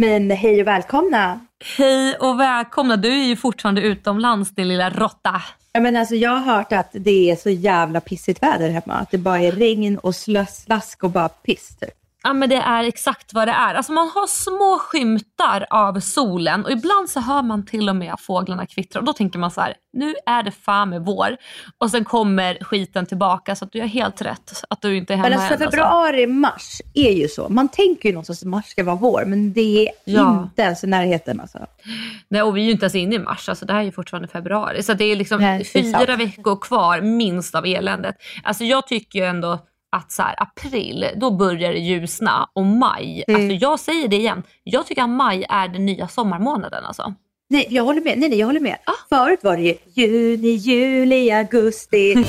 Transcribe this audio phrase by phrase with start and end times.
[0.00, 1.40] Men hej och välkomna!
[1.76, 2.96] Hej och välkomna.
[2.96, 5.42] Du är ju fortfarande utomlands din lilla råtta.
[5.72, 8.94] Ja, men alltså, jag har hört att det är så jävla pissigt väder hemma.
[8.94, 11.76] Att det bara är regn och slask och bara piss.
[11.80, 11.99] Typ.
[12.22, 13.74] Ja men det är exakt vad det är.
[13.74, 18.14] Alltså man har små skymtar av solen och ibland så hör man till och med
[18.18, 21.36] fåglarna kvittra och då tänker man så här, nu är det fan med vår.
[21.78, 25.16] Och sen kommer skiten tillbaka så att du har helt rätt att du inte är
[25.16, 25.70] hemma Men alltså alltså.
[25.70, 27.48] februari, mars är ju så.
[27.48, 30.42] Man tänker ju någonstans att mars ska vara vår, men det är Ja.
[30.42, 31.58] inte ens i närheten alltså.
[32.28, 33.92] Nej och vi är ju inte ens inne i mars, alltså det här är ju
[33.92, 34.82] fortfarande februari.
[34.82, 36.20] Så det är liksom Nej, fyra sant.
[36.20, 38.16] veckor kvar minst av eländet.
[38.42, 39.58] Alltså jag tycker ju ändå
[39.90, 44.16] att så här, april, då börjar det ljusna och maj, Det- alltså jag säger det
[44.16, 47.14] igen, jag tycker att maj är den nya sommarmånaden alltså.
[47.48, 48.18] Nej, jag håller med.
[48.18, 48.76] Nej, nej, jag håller med.
[48.84, 48.92] Ah.
[49.08, 52.14] Förut var det ju juni, juli, augusti.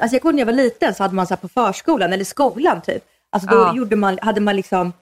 [0.00, 2.80] Alltså jag kommer när jag var liten så hade man så på förskolan eller skolan
[2.80, 3.04] typ.
[3.30, 3.76] Alltså då Ja.
[3.76, 4.92] gjorde man, hade man liksom eh,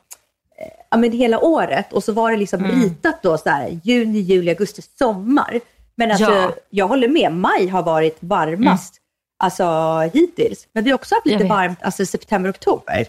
[0.91, 2.83] ja, men hela året och så var det liksom Mm.
[2.83, 5.61] ritat då så här juni, juli, augusti, sommar.
[5.94, 6.53] Men alltså Ja.
[6.71, 8.94] jag håller med, maj har varit varmast
[9.38, 9.65] alltså
[10.15, 10.69] hittills.
[10.72, 13.06] Men vi har också haft lite varmt alltså september, oktober.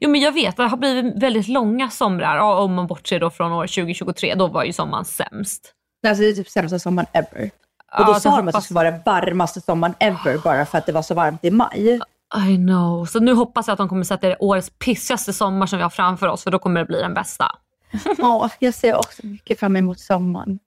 [0.00, 3.30] Jo men jag vet, det har blivit väldigt långa somrar, ja, om man bortser då
[3.30, 5.72] från år 2023, då var ju sommaren sämst.
[6.06, 7.50] Alltså det är typ sämsta sommaren ever.
[7.92, 10.66] Ja, Och då så sa de att det skulle vara den varmaste sommaren ever bara
[10.66, 12.00] för att det var så varmt i maj.
[12.48, 13.04] I know.
[13.06, 15.90] Så nu hoppas jag att de kommer sätta det årets pissigaste sommar som vi har
[15.90, 17.46] framför oss, för då kommer det bli den bästa.
[18.18, 20.58] Ja, jag ser också mycket fram emot sommaren.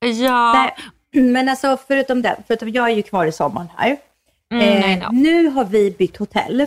[0.00, 0.74] Ja, Nej,
[1.22, 3.96] men alltså förutom den, förutom jag är ju kvar i sommaren här.
[4.52, 5.14] Mm, know.
[5.14, 6.66] nu har vi bytt hotell.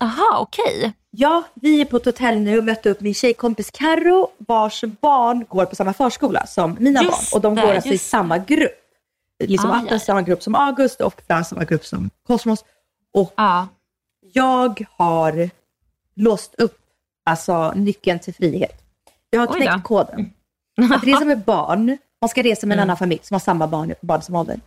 [0.00, 0.92] Aha, okej.
[1.10, 5.44] Ja, vi är på ett hotell nu och mötte upp min tjejkompis Karo vars barn
[5.48, 7.38] går på samma förskola som mina Just barn.
[7.38, 8.72] Och de det, går alltså i samma grupp.
[9.44, 12.64] Liksom Ah, Atlas samma grupp som August och Frans samma grupp som Kosmos.
[13.14, 13.68] Och Ja.
[14.32, 15.50] jag har
[16.16, 16.78] låst upp
[17.24, 18.82] alltså, nyckeln till frihet.
[19.30, 20.32] Jag har knäckt koden.
[20.94, 22.82] Att resa med barn, man ska resa med en Mm.
[22.88, 24.60] annan familj som har samma barn, barn som ålder.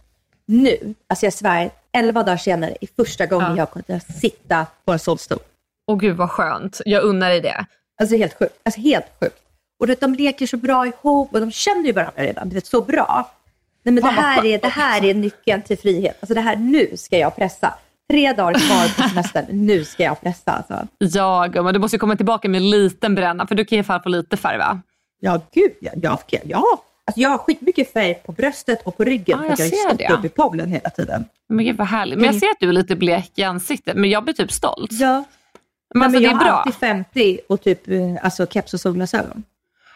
[0.51, 3.57] Nu, alltså jag svär, elva dagar senare är första gången Ja.
[3.57, 5.39] jag kunde sitta på en solstol.
[5.87, 6.81] Åh gud vad skönt.
[6.85, 7.65] Jag unnar dig det.
[8.01, 8.55] Alltså helt sjukt.
[8.63, 9.35] Alltså helt sjukt.
[9.79, 12.49] Och vet, de leker så bra ihop och de känner ju varandra redan.
[12.49, 13.31] Du vet, så bra.
[13.83, 16.17] Nej, men det, här är, det här är nyckeln till frihet.
[16.19, 17.73] Alltså det här, nu ska jag pressa.
[18.09, 20.51] Tre dagar kvar på semestern, nu ska jag pressa.
[20.51, 20.87] Alltså.
[20.97, 23.99] Ja gumman, du måste komma tillbaka med en liten bränna för du kan ju falla
[23.99, 24.81] på lite färg va?
[25.19, 25.91] Ja, gud ja.
[26.01, 26.83] ja, ja.
[27.11, 29.95] Alltså, jag har skitmycket färg på bröstet och på ryggen att jag jag ser har
[29.95, 30.13] det.
[30.13, 31.25] upp i poolen hela tiden.
[31.49, 32.17] Men gud vad härligt.
[32.19, 34.91] Men jag ser att du är lite blek i ansiktet men jag blir typ stolt.
[34.91, 35.23] Ja.
[35.93, 36.53] Men alltså men det jag är har bra.
[36.53, 39.43] alltid 50 och typ eh, alltså, keps och solglasögon.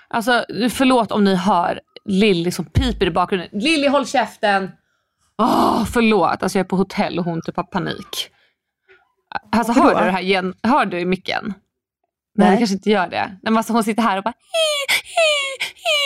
[0.07, 3.49] Alltså förlåt om ni hör Lilly som piper i bakgrunden.
[3.51, 4.71] Lilly håll käften!
[5.37, 8.29] Åh, förlåt, alltså jag är på hotell och hon typ har panik.
[9.51, 10.53] Alltså hör du det här igen?
[10.63, 11.43] Hör du i micken?
[12.37, 12.51] Nej, Nej.
[12.51, 13.25] det kanske inte gör det.
[13.25, 16.04] Nej, men alltså hon sitter här och bara hi, hi, hi.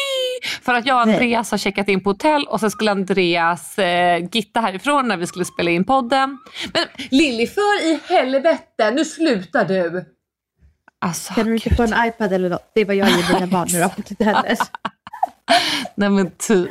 [0.62, 1.14] För att jag och.
[1.14, 5.28] Andreas har checkat in på hotell och sen skulle Andreas eh, gitta härifrån när vi
[5.28, 6.38] skulle spela in podden.
[6.74, 10.06] Men Lilly, för i helvete, nu slutar du!
[11.02, 12.72] Alltså, Kan du inte få en iPad eller något?
[12.76, 14.60] Det är vad jag ger mina barn nu då, till hennes.
[15.96, 16.70] Nej men typ.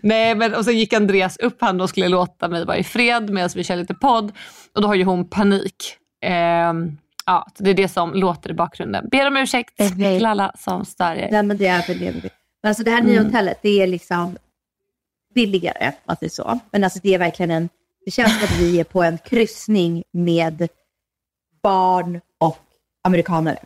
[0.00, 3.30] Nej men och sen gick Andreas upp han och skulle låta mig vara i fred
[3.30, 4.32] medan vi kör lite podd.
[4.74, 5.96] Och då har ju hon panik.
[6.24, 6.96] Ehm,
[7.26, 9.08] ja, det är det som låter i bakgrunden.
[9.10, 11.28] Ber om ursäkt till alla som stör er.
[11.32, 12.30] Nej, men det är väl det.
[12.66, 13.26] Men alltså det här nya Mm.
[13.26, 14.36] hotellet, det är liksom
[15.34, 16.58] billigare, om man säger så.
[16.72, 17.68] Men alltså det är verkligen en,
[18.04, 20.68] det känns som att vi är på en kryssning med
[21.62, 22.58] barn och
[23.04, 23.58] amerikanare.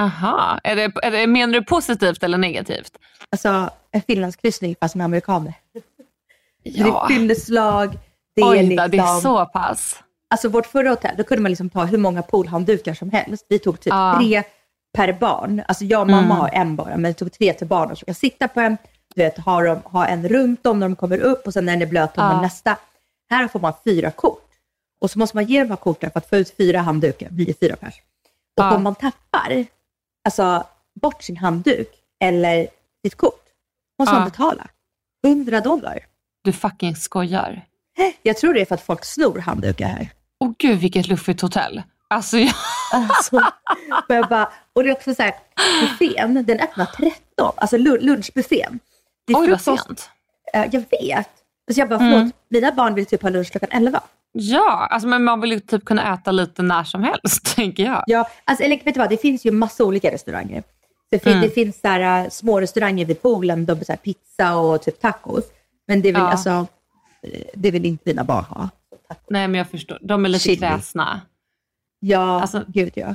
[0.00, 2.92] Aha, är det, är det, menar du positivt eller negativt?
[3.30, 5.54] Alltså en finlandskryssning fast med amerikaner.
[5.72, 5.80] Det
[6.70, 7.04] Ja.
[7.04, 7.98] är fylleslag,
[8.36, 10.02] Det är Oj liksom, det är så pass.
[10.30, 13.46] Alltså vårt förra hotell, då kunde man liksom ta hur många poolhanddukar som helst.
[13.48, 14.14] Vi tog typ Ja.
[14.20, 14.42] tre
[14.94, 15.62] per barn.
[15.68, 16.36] Alltså jag och mamma Mm.
[16.36, 17.96] har en bara, men vi tog tre till barnen.
[17.96, 18.76] Så kan sitta på en,
[19.14, 21.72] du vet, ha, dem, ha en runt dem när de kommer upp och sen när
[21.72, 22.40] den är blöt tar man Ja.
[22.42, 22.76] nästa.
[23.30, 24.40] Här får man fyra kort.
[25.00, 27.50] Och så måste man ge de här korten för att få ut fyra handdukar, vi
[27.50, 27.94] är fyra pers.
[28.56, 28.74] Och Ja.
[28.76, 29.64] om man tappar
[30.24, 30.64] alltså,
[31.00, 31.88] bort sin handduk
[32.24, 32.66] eller
[33.04, 33.42] sitt kort,
[33.98, 34.18] måste Ja.
[34.18, 34.66] man betala
[35.26, 35.98] 100 dollar.
[36.44, 37.62] Du fucking skojar.
[38.22, 40.08] Jag tror det är för att folk snor handdukar här.
[40.40, 41.82] Åh gud vilket luffigt hotell.
[42.08, 42.54] Alltså jag...
[42.92, 43.36] Alltså,
[44.08, 45.34] och, jag bara, och det är också så här,
[45.80, 47.12] buffén, den öppnar 13,
[47.56, 48.78] alltså lu- lunchbuffén.
[49.26, 50.10] Det är Oj vad sent.
[50.52, 51.28] jag vet.
[51.68, 54.00] Alltså jag bara, förlåt, mina barn vill typ ha lunch klockan 11.
[54.32, 58.04] Ja, alltså, men man vill ju typ kunna äta lite när som helst tänker jag.
[58.06, 60.62] Ja, alltså, eller vet du vad, det finns ju massa olika restauranger.
[61.10, 61.42] Det, fin- Mm.
[61.44, 65.00] det finns så här, äh, små restauranger vid poolen, de så här, pizza och typ
[65.00, 65.44] tacos.
[65.88, 66.30] Men det vill, Ja.
[66.30, 66.50] alltså,
[67.22, 68.68] eh, det vill inte mina barn ha.
[69.30, 70.56] Nej men jag förstår, de är lite Chili.
[70.56, 71.20] kräsna.
[72.06, 73.14] Ja, Alltså- gud ja.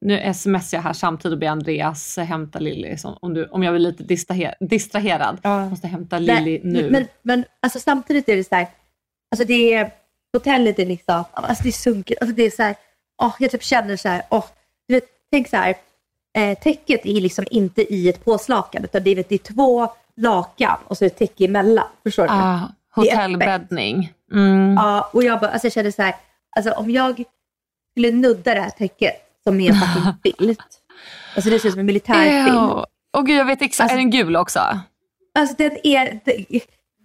[0.00, 3.80] Nu smsar jag här samtidigt och ber Andreas hämta Lilly om, du, om jag blir
[3.80, 5.38] lite distraher, distraherad.
[5.42, 5.60] Ja.
[5.60, 6.90] Jag måste hämta Lilly nu.
[6.90, 8.66] Men, men alltså, samtidigt är det så här,
[9.30, 9.90] alltså det är,
[10.32, 12.76] hotellet är liksom, alltså det är sunkigt, alltså det är så här,
[13.22, 14.44] åh, jag typ känner så här, åh,
[14.88, 15.74] du vet, tänk så här,
[16.36, 19.88] eh, täcket är liksom inte i ett påslakan, utan det är, vet, det är två
[20.16, 22.32] lakan och så är det täcke emellan, förstår du?
[22.32, 24.12] ah, hotellbäddning.
[24.32, 24.74] Mm.
[24.74, 26.14] Ja, och jag bara, alltså jag kände så här,
[26.56, 27.24] alltså om jag
[27.94, 29.14] skulle nudda det här täcket
[29.44, 30.58] som är fucking filt,
[31.36, 32.48] alltså det ser ut som en militärfilt.
[32.48, 32.84] Ew.
[33.16, 34.60] Åh gud jag vet exakt, Alltså- är den gul också?
[35.38, 36.20] Alltså den är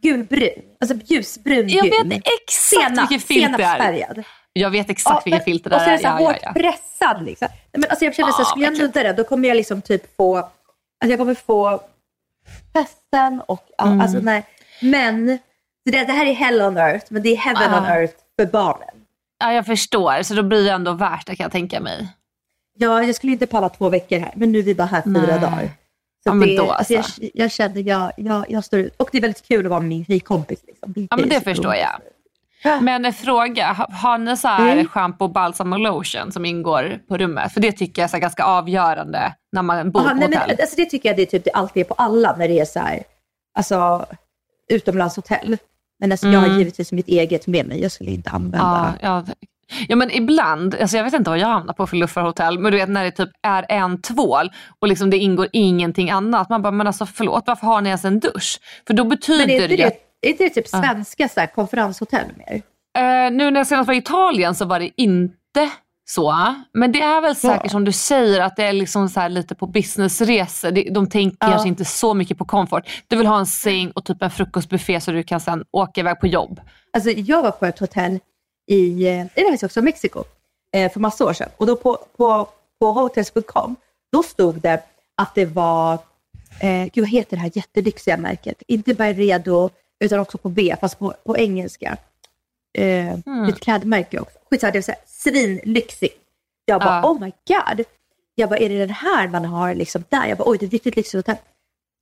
[0.01, 0.49] gulbrun,
[0.81, 2.09] alltså ljusbrun Jag gul.
[2.09, 4.23] vet exakt vilken filt det är.
[4.53, 5.97] Jag vet exakt vilken filt det där Och så är är.
[5.97, 6.53] det så här Ja, ja, hårt ja.
[6.53, 7.47] pressad liksom.
[7.51, 9.55] Nej, Men alltså jag känner så här, Ja, skulle jag nudda det, då kommer jag
[9.55, 10.51] liksom typ få, alltså
[11.01, 11.81] jag kommer få
[12.73, 14.01] festen och, Mm.
[14.01, 14.45] alltså nej.
[14.81, 15.37] Men,
[15.83, 17.77] så det, det här är hell on earth, men det är heaven Ah.
[17.79, 18.98] on earth för barnen.
[19.39, 20.23] Ja, jag förstår.
[20.23, 22.07] Så då blir det ändå värt det kan jag tänka mig.
[22.77, 25.11] Ja, jag skulle inte palla två veckor här, men nu är vi bara här fyra
[25.13, 25.39] Nej.
[25.39, 25.63] dagar.
[26.23, 26.93] Så Ja, men det, då alltså.
[26.93, 28.93] jag, jag känner, jag, jag, jag står ut.
[28.97, 30.59] Och det är väldigt kul att vara med min tjejkompis.
[30.67, 30.93] Liksom.
[31.09, 31.89] Ja, men det förstår jag.
[32.81, 34.87] Men en fråga, ha- har ni så här Mm.
[34.87, 37.53] shampoo, balsam och lotion som ingår på rummet?
[37.53, 40.41] För det tycker jag är ganska avgörande när man bor Aha, på nej, hotell.
[40.47, 42.59] men, alltså, det tycker jag det är typ det alltid är på alla när det
[42.59, 43.03] är så här,
[43.57, 44.05] alltså
[44.69, 45.57] utomlandshotell.
[45.99, 46.57] Men alltså, jag har Mm.
[46.59, 48.93] givetvis mitt eget med mig, jag skulle inte Ja, använda.
[49.01, 49.25] ja,
[49.87, 52.77] ja men ibland, alltså jag vet inte vad jag hamnar på för luffarhotell, men du
[52.77, 54.49] vet när det typ är en tvål
[54.79, 56.49] och liksom det ingår ingenting annat.
[56.49, 58.59] Man bara, men alltså förlåt, varför har ni ens en dusch?
[58.87, 59.75] För då betyder Men är inte det,
[60.21, 62.61] det, är inte det typ svenska så här, konferenshotell mer?
[62.97, 65.69] Eh, nu när jag senast var i Italien så var det inte
[66.09, 66.55] så.
[66.73, 69.55] Men det är väl säkert som du säger att det är liksom så här lite
[69.55, 70.91] på businessresor.
[70.93, 71.47] De tänker Ja.
[71.47, 72.83] kanske inte så mycket på komfort.
[73.07, 76.19] Du vill ha en säng och typ en frukostbuffé så du kan sen åka iväg
[76.19, 76.61] på jobb.
[76.93, 78.19] Alltså, jag var på ett hotell
[78.67, 80.23] i, eh, det också Mexiko,
[80.75, 81.49] eh, för massa år sedan.
[81.57, 82.47] Och då på, på,
[82.79, 83.75] på hotels.com,
[84.11, 84.83] då stod det
[85.17, 85.93] att det var,
[86.59, 88.63] eh, gud vad heter det här jättelyxiga märket?
[88.67, 89.69] Inte Byredo,
[89.99, 91.97] utan också på B, fast på, på engelska.
[92.77, 94.37] Eh, är ett klädmärke också.
[94.49, 96.17] Skitsamma, det var så här svinlyxigt.
[96.65, 97.09] Jag bara, Ja.
[97.09, 97.85] oh my god.
[98.35, 100.27] Jag bara, är det den här man har liksom där?
[100.27, 101.43] Jag bara, oj det är ett riktigt lyxigt hotell.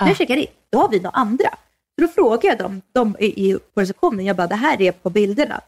[0.02, 1.50] När jag checkar in, då har vi några andra.
[1.96, 4.92] Så då frågade jag dem, de i, i, på receptionen, jag bara, det här är
[4.92, 5.62] på bilderna.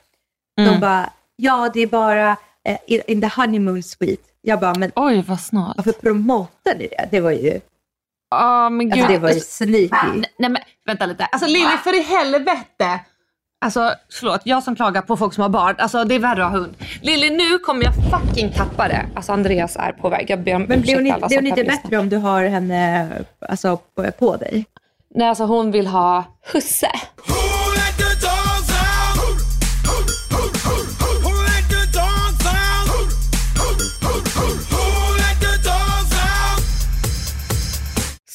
[0.60, 0.74] Mm.
[0.74, 4.24] De bara, ja det är bara eh, in, the honeymoon suite.
[4.42, 5.78] Jag bara, men Oj vad snart.
[5.78, 7.08] varför promotar ni det?
[7.12, 7.60] Det var ju,
[8.30, 8.94] Ja men gud.
[9.00, 9.90] alltså, det var ju sneaky.
[10.20, 11.26] Nej, nej men vänta lite.
[11.26, 13.00] Alltså Lilly för i helvete.
[13.62, 15.76] Alltså förlåt, jag som klagar på folk som har barn.
[15.78, 16.76] Alltså det är värre att ha hund.
[17.02, 19.06] Lilly nu kommer jag fucking tappa det.
[19.16, 20.26] Alltså Andreas är på väg.
[20.30, 21.82] Jag ber om Men blir hon, inte- alla blir som hon inte kan lyssna.
[21.84, 23.10] bättre om du har henne
[23.50, 24.66] alltså, på, på dig?
[25.16, 26.24] Nej alltså hon vill ha
[26.54, 26.88] husse.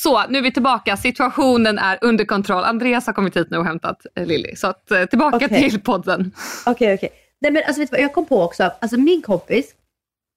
[0.04, 0.96] Så nu är vi tillbaka.
[0.96, 2.64] Situationen är under kontroll.
[2.64, 4.56] Andreas har kommit hit nu och hämtat eh, Lilly.
[4.56, 5.70] Så att, eh, tillbaka Okej.
[5.70, 6.32] till podden.
[6.66, 7.08] Okej, okej.
[7.40, 9.75] Nej men alltså vet du vad, jag kom på också, alltså min kompis,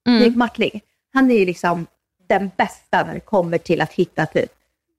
[0.08, 0.22] Mm.
[0.22, 0.80] Erik Martling,
[1.14, 1.86] han är ju liksom
[2.28, 4.50] den bästa när det kommer till att hitta typ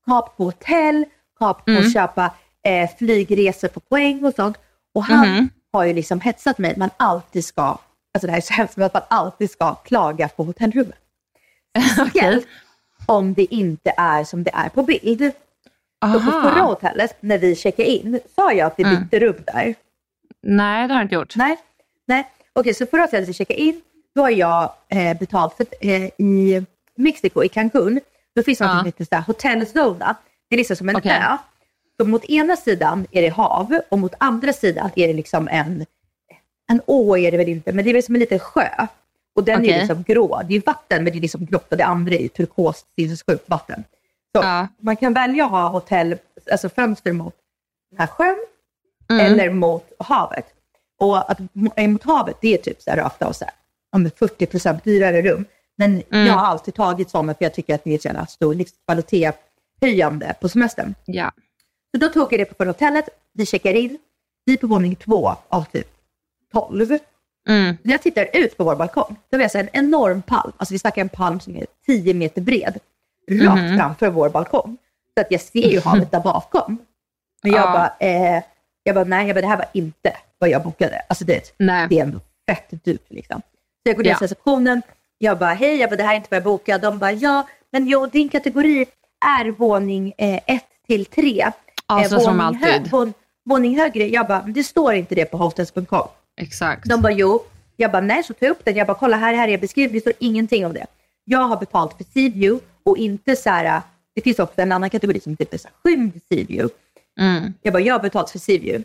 [0.06, 1.06] kap på hotell,
[1.40, 1.86] kap på Mm.
[1.86, 2.32] att köpa
[2.64, 4.58] eh, flygresor på poäng och sånt.
[4.96, 5.50] Och han Mhm.
[5.74, 8.78] har ju liksom hetsat mig att man alltid ska, alltså det här är så hemskt,
[8.78, 10.96] men att man alltid ska klaga på hotellrummet.
[11.94, 12.48] Speciellt
[13.10, 15.22] om det inte är som det är på bild.
[16.02, 16.68] Och på förra Aha.
[16.70, 18.96] hotellet, när vi checkade in, sa jag att vi Mm.
[19.04, 19.76] bytte rum där.
[20.42, 21.36] Nej det har jag inte gjort.
[21.36, 21.58] Nej,
[22.06, 22.28] nej.
[22.54, 23.82] Okej, så förra hotellet vi checkade in,
[24.16, 28.00] då har jag eh, betalt för eh, i Mexiko, i Cancun,
[28.36, 28.78] då finns det något Ja.
[28.80, 30.16] som heter så Hotel Zona.
[30.50, 31.12] Det är liksom som en Okej.
[31.12, 31.38] ö.
[32.00, 35.86] Så mot ena sidan är det hav och mot andra sidan är det liksom en
[36.72, 38.70] en å är det väl inte, men det är väl som en liten sjö.
[39.36, 39.74] Och den är Okej.
[39.74, 40.42] ju liksom grå.
[40.48, 43.84] Det är vatten, men det är liksom grått och det andra är turkost, sinnessjukt vatten.
[44.36, 44.68] Så Ja.
[44.82, 46.18] man kan välja att ha hotell,
[46.52, 47.36] alltså fönster mot
[47.92, 48.38] den här sjön
[49.10, 49.26] Mm.
[49.26, 50.46] eller mot havet.
[51.00, 53.54] Och att mo- mot havet, det är typ så här rakt av så här,
[53.92, 55.46] ja, men 40% dyrare rum.
[55.78, 56.26] Men Mm.
[56.28, 60.36] jag har alltid tagit sådana för jag tycker att det är så jävla stor livskvalitetshöjande
[60.42, 60.96] på semestern.
[61.06, 61.32] Ja.
[61.92, 63.98] Så då tog jag det på hotellet, vi checkar in,
[64.46, 65.88] vi är på våning två av typ
[66.54, 66.98] 12.
[67.50, 67.78] Mm.
[67.84, 70.80] Jag tittar ut på vår balkong, då har vi alltså en enorm palm, alltså vi
[70.80, 72.78] snackar en palm som är 10 meter bred,
[73.32, 73.78] rakt Mhm.
[73.78, 74.78] framför vår balkong.
[75.18, 76.78] Så att jag ser ju havet där bakom.
[77.44, 77.72] Men jag Ja.
[77.72, 78.44] bara, eh,
[78.84, 81.02] jag bara, nej, jag bara, det här var inte vad jag bokade.
[81.10, 81.88] Alltså det, Nej.
[81.90, 83.42] det är ändå fett dyrt liksom.
[83.84, 84.18] Så jag går ner Ja.
[84.18, 84.82] till receptionen,
[85.18, 86.88] jag bara, hej, jag bara, det här är inte vad jag bokade.
[86.88, 88.86] De bara, ja, men jo, din kategori
[89.40, 91.52] är våning 1 till 3.
[91.88, 92.92] Ja, så som alltid.
[92.92, 93.14] våning,
[93.46, 94.08] våning högre.
[94.08, 96.08] Jag bara, det står inte det på hotels.com.
[96.40, 96.90] Exakt.
[96.90, 97.44] De bara jo.
[97.76, 98.76] Jag bara nej, så jag upp den.
[98.76, 99.94] Jag bara kolla här, här är beskrivet.
[99.94, 100.86] Det står ingenting om det.
[101.24, 103.82] Jag har betalt för Sea View och inte så här,
[104.16, 106.76] det finns också en annan kategori som typ är så här, skymd Sea View.
[107.20, 107.54] Mm.
[107.62, 108.84] Jag bara, jag har betalt för Sea View.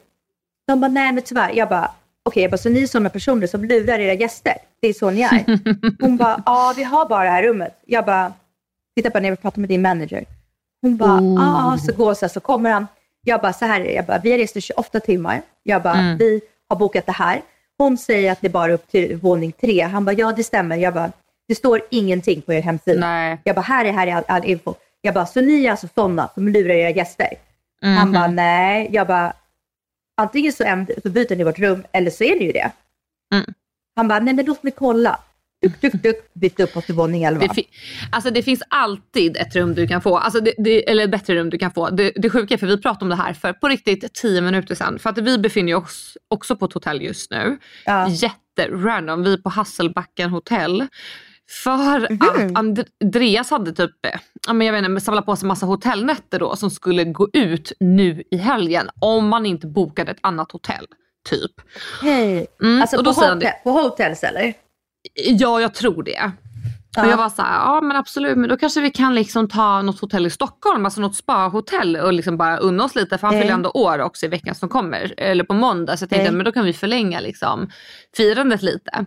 [0.67, 1.53] De bara, nej men tyvärr.
[1.55, 1.91] Jag bara,
[2.23, 4.55] okej, jag bara, så ni är sådana personer som lurar era gäster?
[4.81, 5.45] Det är så ni är?
[6.01, 7.79] Hon bara, ja vi har bara det här rummet.
[7.87, 8.33] Jag bara,
[8.97, 10.25] titta på när jag pratar med din manager.
[10.83, 12.87] Hon bara, ja så går så här, så kommer han.
[13.25, 13.93] Jag bara, så här är det.
[13.93, 15.43] Jag bara, vi har rest i 28 timmar.
[15.63, 16.41] Jag bara, vi
[16.75, 17.43] har bokat det här.
[17.79, 19.81] Hon säger att det är bara upp till våning tre.
[19.81, 20.77] Han bara, ja det stämmer.
[20.77, 21.13] Jag bara,
[21.49, 23.01] det står ingenting på er hemsida.
[23.01, 23.39] Nej.
[23.45, 24.75] Jag bara, här är, här är all, all info.
[25.01, 27.29] Jag bara, så ni är alltså sådana som lurar era gäster?
[27.99, 28.89] Han bara, nej.
[28.93, 29.33] Jag bara,
[30.17, 32.71] antingen så, änd- så byter ni vårt rum eller så är ni ju det.
[33.35, 33.55] Mm.
[33.97, 35.19] Han bara, nej men låt mig kolla.
[35.65, 37.47] Duk, duk, duk, bytte uppåt till våning 11.
[37.55, 37.65] Det,
[38.13, 41.35] alltså det finns alltid ett rum du kan få, alltså det, det, eller ett bättre
[41.35, 41.91] rum du kan få.
[41.91, 44.75] Det, det sjuka är för vi pratade om det här för på riktigt 10 minuter
[44.75, 44.99] sedan.
[44.99, 47.59] För att vi befinner oss också på ett hotell just nu.
[47.85, 48.09] Ja.
[48.09, 49.23] Jätterandom.
[49.23, 50.87] Vi är på Hasselbacken hotell.
[51.65, 52.19] För Mhm.
[52.23, 54.21] att And- Andreas hade typ eh,
[54.67, 58.37] jag vet inte, samlat på sig massa hotellnätter då som skulle gå ut nu i
[58.37, 60.87] helgen om man inte bokade ett annat hotell.
[61.31, 61.51] Typ.
[62.03, 62.47] Hej.
[62.63, 64.55] Mm, Alltså på, hotell, på hotels eller?
[65.15, 66.33] Ja, jag tror det.
[66.99, 69.83] Och jag var så här, ja men absolut, men då kanske vi kan liksom ta
[69.83, 73.41] något hotell i Stockholm, alltså något spahotell och liksom bara unna oss lite för han
[73.41, 75.97] fyller ändå år också i veckan som kommer, eller på måndag.
[75.97, 76.37] Så jag tänkte, Mm.
[76.37, 77.71] men då kan vi förlänga liksom
[78.17, 79.07] firandet lite.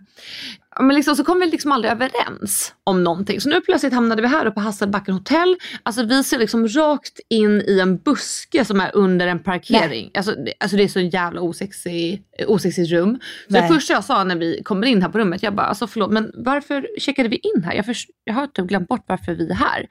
[0.80, 3.40] Men liksom, så kom vi liksom aldrig överens om någonting.
[3.40, 5.56] Så nu plötsligt hamnade vi här uppe på Hasselbacken hotell.
[5.82, 10.10] Alltså vi ser liksom rakt in i en buske som är under en parkering.
[10.14, 13.18] Alltså, det- alltså det är så jävla osexig, osexigt rum.
[13.46, 13.68] Så det Nej.
[13.68, 16.32] första jag sa när vi kommer in här på rummet, jag bara alltså förlåt men
[16.34, 17.74] varför checkade vi in här?
[17.74, 19.86] Jag, förs- jag har typ glömt bort varför vi är här.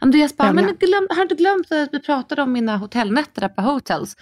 [0.00, 3.40] Andreas bara, men men- glöm, har du inte glömt att vi pratade om mina hotellnätter
[3.40, 4.16] där på hotels?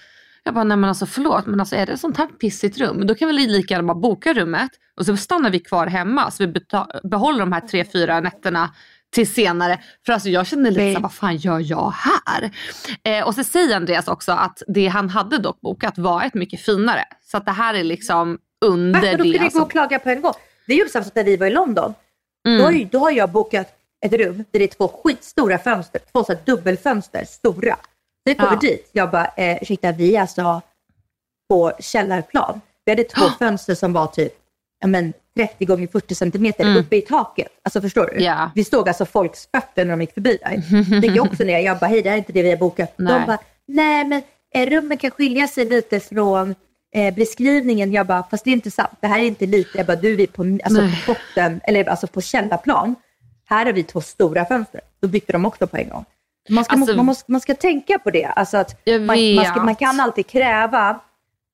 [0.46, 3.06] Jag bara, nej men alltså förlåt, men alltså är det ett sånt här pissigt rum,
[3.06, 6.46] då kan vi lika gärna bara boka rummet och så stannar vi kvar hemma så
[6.46, 6.54] vi
[7.04, 8.70] behåller de här tre, fyra nätterna
[9.14, 9.80] till senare.
[10.06, 12.50] För alltså jag känner lite såhär, vad fan gör jag här?
[13.02, 16.60] Eh, och så säger Andreas också att det han hade dock bokat var ett mycket
[16.60, 17.04] finare.
[17.24, 19.12] Så att det här är liksom under då det.
[19.12, 20.34] skulle vi gå som- och klaga på en gång.
[20.66, 21.94] Det är ju samma som när vi var i London.
[22.48, 22.58] Mm.
[22.90, 23.66] Då, då har jag bokat
[24.06, 27.76] ett rum där det är två skitstora fönster, två så dubbelfönster, stora.
[28.30, 28.58] Jag kommer Ja.
[28.68, 30.62] dit, jag bara, eh, ursäkta vi är alltså
[31.48, 32.60] på källarplan.
[32.84, 34.32] Vi hade två fönster som var typ
[34.80, 37.48] ja, men, 30 gånger 40 centimeter uppe i taket.
[37.62, 38.10] Alltså förstår du?
[38.12, 38.24] Mm.
[38.24, 38.50] Ja.
[38.54, 40.62] Vi såg alltså folks fötter när de gick förbi där.
[41.00, 42.92] Så gick också ner, jag bara, hej det här är inte det vi har bokat.
[42.96, 43.14] Nej.
[43.20, 44.22] De bara, nej men
[44.54, 46.54] eh, rummen kan skilja sig lite från
[46.94, 47.92] eh, beskrivningen.
[47.92, 48.90] Jag bara, fast det är inte sant.
[49.00, 49.78] Det här är inte lite.
[49.78, 51.02] Jag bara, du är på, alltså, Nej.
[51.06, 52.94] på botten, eller alltså på källarplan.
[53.48, 54.80] Här har vi två stora fönster.
[55.00, 56.04] Då bytte de också på en gång.
[56.48, 58.24] Man ska, Alltså- man, måste, man ska tänka på det.
[58.24, 61.00] Alltså att man, man, ska, man kan alltid kräva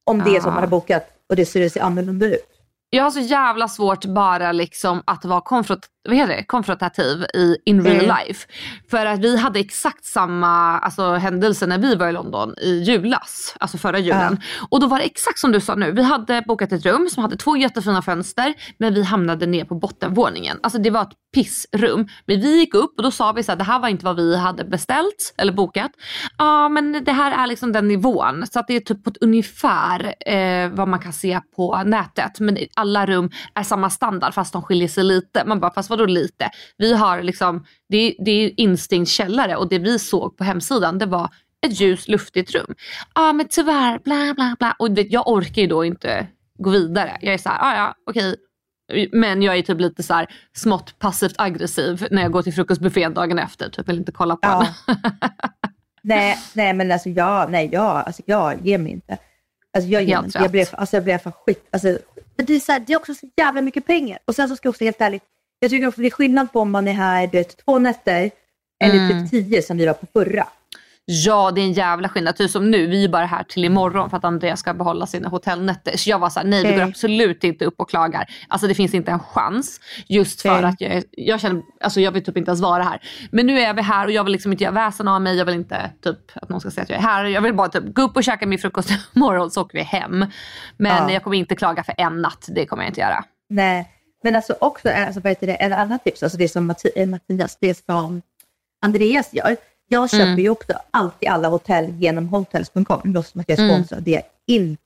[0.05, 0.55] om det är som Ja.
[0.55, 2.49] man har bokat och det ser, det ser annorlunda ut.
[2.91, 6.45] Jag har så jävla svårt bara liksom att vara konfront vad heter det?
[6.45, 8.17] konfrontativ i in real Mm.
[8.27, 8.49] life.
[8.91, 13.57] För att vi hade exakt samma alltså, händelse när vi var i London i julas,
[13.61, 14.41] alltså förra julen.
[14.71, 15.93] Och då var det exakt som du sa nu.
[15.93, 19.75] Vi hade bokat ett rum som hade två jättefina fönster men vi hamnade ner på
[19.75, 20.59] bottenvåningen.
[20.63, 22.09] Alltså det var ett pissrum.
[22.27, 24.17] Men vi gick upp och då sa vi så här, det här var inte vad
[24.17, 25.91] vi hade beställt eller bokat.
[26.39, 28.45] Ja men det här är liksom den nivån.
[28.53, 32.41] Så att det är typ på ett ungefär eh, vad man kan se på nätet.
[32.41, 35.45] Men alla rum är samma standard fast de skiljer sig lite.
[35.47, 36.51] Man bara, fast vadå lite?
[36.77, 40.99] Vi har liksom, det, är- det är instinkt källare och det vi såg på hemsidan
[40.99, 41.29] det var
[41.67, 42.75] ett ljust luftigt rum.
[43.15, 44.77] Ja men tyvärr, bla bla bla.
[44.79, 46.27] Och det, jag orkar ju då inte
[46.59, 47.19] gå vidare.
[47.21, 48.37] Jag är så här, ah, ja okej.
[49.13, 53.15] Men jag är typ lite så här smått passivt aggressiv när jag går till frukostbuffén
[53.15, 53.69] dagen efter.
[53.69, 54.67] Typ vill inte kolla på Ja.
[56.03, 59.19] nej, nej, men alltså jag, nej, jag, alltså jag ger mig inte.
[59.77, 60.39] Alltså jag, ger mig inte.
[60.39, 61.89] jag, blev, alltså jag blev för skit, alltså
[62.37, 64.19] Men det, är så här, det är också så jävla mycket pengar.
[64.25, 65.23] Och sen så ska jag också helt ärligt,
[65.63, 68.31] jag tycker också det är skillnad på om man är här du vet, två nätter
[68.85, 69.23] eller Mm.
[69.23, 70.47] typ tio som vi var på förra.
[71.05, 72.37] Ja, det är en jävla skillnad.
[72.37, 75.29] Typ som nu, vi är bara här till imorgon för att Andreas ska behålla sina
[75.29, 75.97] hotellnätter.
[75.97, 76.89] Så jag var såhär, nej vi går Okej.
[76.89, 78.27] absolut inte upp och klagar.
[78.49, 79.81] Alltså det finns inte en chans.
[80.09, 83.01] Just för att jag, jag känner, alltså jag vill typ inte ens vara här.
[83.33, 85.37] Men nu är vi här och jag vill liksom inte göra väsen av mig.
[85.37, 87.25] Jag vill inte typ att någon ska säga att jag är här.
[87.25, 90.27] Jag vill bara typ gå upp och käka min frukost imorgon så åker vi hem.
[90.77, 91.13] Men Ja.
[91.13, 92.47] jag kommer inte klaga för en natt.
[92.49, 93.25] Det kommer jag inte göra.
[93.49, 93.89] Nej,
[94.23, 97.07] men alltså också alltså, vad heter det, en annan tips, alltså det som Matti- eh,
[97.07, 98.23] Mattias, det som
[98.85, 99.57] Andreas gör.
[99.89, 100.39] Jag köper Mm.
[100.39, 103.75] ju också alltid alla hotell genom hotels.com, låtsas som att jag är Mm.
[103.77, 104.03] sponsrad.
[104.03, 104.79] Det är inte.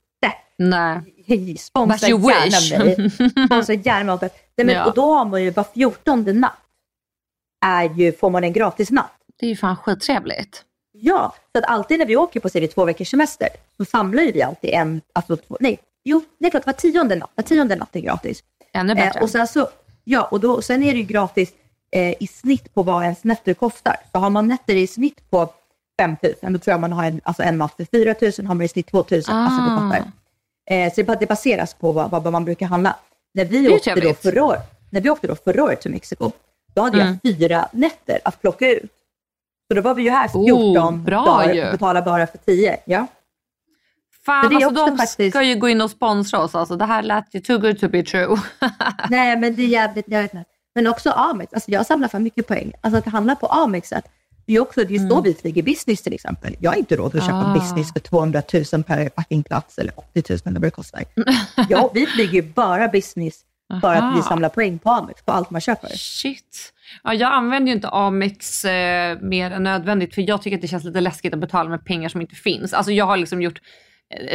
[0.59, 1.57] Nej.
[1.59, 3.11] Sponsra gärna mig.
[3.47, 4.31] Sponsra gärna mig.
[4.57, 4.85] Nej, men, Ja.
[4.87, 6.53] Och då har man ju var fjortonde natt,
[7.67, 9.11] är ju, får man en gratis natt.
[9.41, 10.63] Det är ju fan skittrevligt.
[10.93, 14.33] Ja, så att alltid när vi åker på vi, två veckors semester så samlar ju
[14.33, 17.77] vi alltid en, alltså två, nej, jo, det är klart var tionde natt, var tionde
[17.77, 18.43] natt är gratis.
[18.77, 19.19] Ännu bättre.
[19.19, 19.69] Eh, och sen så,
[20.05, 21.53] ja, och då, sen är det ju gratis
[21.91, 23.97] eh, i snitt på vad ens nätter kostar.
[24.13, 25.49] Så har man nätter i snitt på
[26.01, 28.55] 5 000, då tror jag man har en, alltså en natt för 4 000, har
[28.55, 29.05] man i snitt 2 000.
[29.11, 29.91] Alltså det Ah.
[29.91, 30.13] kostar.
[30.71, 32.97] Eh, så det, det baseras på vad, vad man brukar handla.
[33.35, 34.57] När vi, åkte då förra, år,
[34.91, 36.31] när vi åkte då förra året till Mexiko,
[36.75, 37.19] då hade Mm.
[37.23, 38.91] jag fyra nätter att plocka ut.
[39.69, 42.77] Så då var vi ju här Oh, 14 bra dagar och betalade bara för 10.
[42.85, 43.07] Ja.
[44.27, 46.55] Fan, det är alltså de faktiskt- ska ju gå in och sponsra oss.
[46.55, 48.37] Alltså, det här lät ju too good to be true.
[49.11, 50.45] Nej, men det är jävligt, inte.
[50.75, 52.73] Men också Amex, alltså jag samlar för mycket poäng.
[52.81, 54.05] Alltså att handla på Amex, att
[54.47, 56.57] det är också, det är ju så vi flyger business till exempel.
[56.61, 57.51] Jag har inte råd att köpa Mm.
[57.51, 57.55] Ah.
[57.55, 58.43] business för 200
[58.73, 61.05] 000 per fucking plats eller 80 000 eller vad det kostar.
[61.69, 63.41] ja, vi flyger ju bara business
[63.81, 65.89] för att vi samlar poäng på Amex, på allt man köper.
[65.97, 66.73] Shit.
[67.05, 70.69] Ja, jag använder ju inte Amex eh, mer än nödvändigt för jag tycker att det
[70.69, 72.73] känns lite läskigt att betala med pengar som inte finns.
[72.73, 73.61] Alltså jag har liksom gjort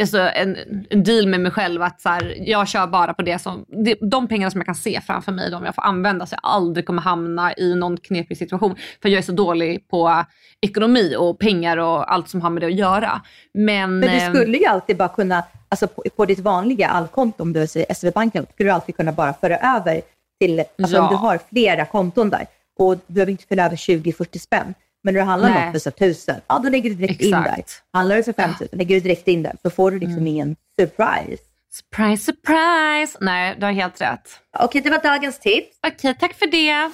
[0.00, 0.56] alltså, en,
[0.90, 3.64] en deal med mig själv att så här, jag kör bara på det som,
[4.00, 6.86] de pengarna som jag kan se framför mig, de jag får använda så jag aldrig
[6.86, 8.76] kommer hamna i någon knepig situation.
[9.02, 10.24] För jag är så dålig på
[10.60, 13.20] ekonomi och pengar och allt som har med det att göra.
[13.54, 17.42] Men, Men du eh, skulle ju alltid bara kunna, alltså på, på ditt vanliga allkonto,
[17.42, 20.00] om du är SEB-banken, skulle du alltid kunna bara föra över
[20.40, 21.02] till, alltså Ja.
[21.02, 22.46] om du har flera konton där
[22.78, 24.74] och du behöver inte fylla över 20-40 spänn.
[25.04, 25.64] Men när du handlar Nej.
[25.64, 27.40] något för så 1000, ja då lägger du direkt in där.
[27.44, 27.82] Exakt.
[27.92, 29.56] Handlar du för 5000, lägger du direkt in där.
[29.62, 30.26] Så får du liksom Mm.
[30.26, 31.42] ingen surprise.
[31.72, 33.18] surprise, surprise.
[33.20, 34.28] Nej, du har helt rätt.
[34.58, 35.76] Okej, det var dagens tips.
[35.86, 36.90] Okej, tack för det.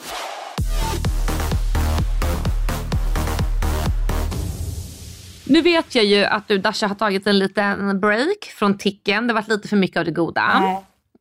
[5.45, 9.27] Nu vet jag ju att du Dasha har tagit en liten break från ticken.
[9.27, 10.43] Det har varit lite för mycket av det goda.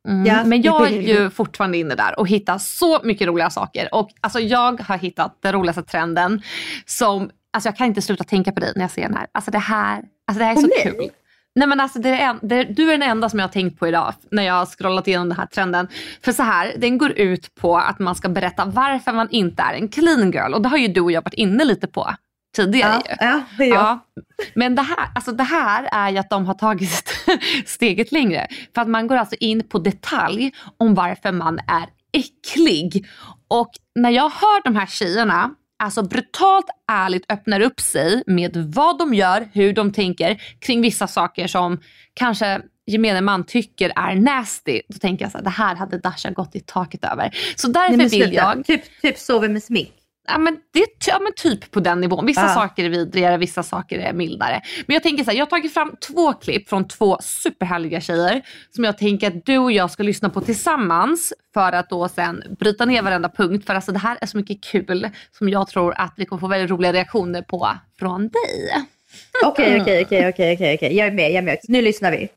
[0.08, 0.50] Mm.
[0.50, 3.94] Men jag är ju fortfarande inne där och hittar så mycket roliga saker.
[3.94, 6.42] Och alltså jag har hittat den roligaste trenden
[6.86, 9.28] som, alltså jag kan inte sluta tänka på dig när jag ser den här.
[9.32, 11.10] Alltså det här, alltså det här är så kul.
[11.56, 13.80] Nej men alltså det är en, det, du är den enda som jag har tänkt
[13.80, 15.88] på idag när jag har scrollat igenom den här trenden.
[16.24, 19.74] För så här, den går ut på att man ska berätta varför man inte är
[19.74, 20.54] en clean girl.
[20.54, 22.16] Och det har ju du och jag varit inne lite på
[22.58, 23.28] tidigare Ja, ju.
[23.28, 23.78] ja, det är jag.
[23.78, 24.06] Ja.
[24.54, 27.14] Men det här, alltså det här är ju att de har tagit
[27.66, 28.48] steget längre.
[28.76, 33.06] För att man går alltså in på detalj om varför man är äcklig.
[33.48, 35.52] Och när jag hör de här tjejerna
[35.84, 41.08] alltså brutalt ärligt öppnar upp sig med vad de gör, hur de tänker kring vissa
[41.08, 41.80] saker som
[42.14, 44.82] kanske gemene man tycker är nasty.
[44.90, 47.36] Då tänker jag så här, det här hade Dasha gått i taket över.
[47.56, 49.92] Så därför Nej, vill jag Typ, typ sover med smink.
[50.28, 52.26] Ja, men det är ja, men typ på den nivån.
[52.26, 52.54] Vissa Ah.
[52.54, 54.62] saker är vidrigare, vissa saker är mildare.
[54.88, 58.42] Men jag tänker så här, jag har tagit fram två klipp från två superhärliga tjejer
[58.76, 62.44] som jag tänker att du och jag ska lyssna på tillsammans för att då sen
[62.60, 63.66] bryta ner varenda punkt.
[63.66, 66.48] För alltså det här är så mycket kul som jag tror att vi kommer få
[66.48, 68.86] väldigt roliga reaktioner på från dig.
[69.46, 70.96] Okej, okej, okej, okej, okej.
[70.98, 71.58] Jag är med, jag är med.
[71.68, 72.30] Nu lyssnar vi.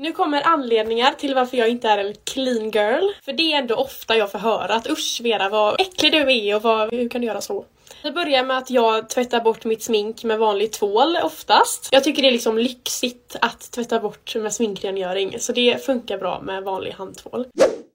[0.00, 3.04] Nu kommer anledningar till varför jag inte är en clean girl.
[3.24, 6.56] För det är ändå ofta jag får höra att usch Vera vad äcklig du är
[6.56, 7.64] och vad, hur kan du göra så?
[8.02, 11.88] Det börjar med att jag tvättar bort mitt smink med vanlig tvål oftast.
[11.92, 16.40] Jag tycker det är liksom lyxigt att tvätta bort med sminkrengöring så det funkar bra
[16.40, 17.46] med vanlig handtvål.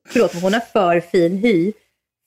[0.09, 1.73] Förlåt, men hon har för fin hy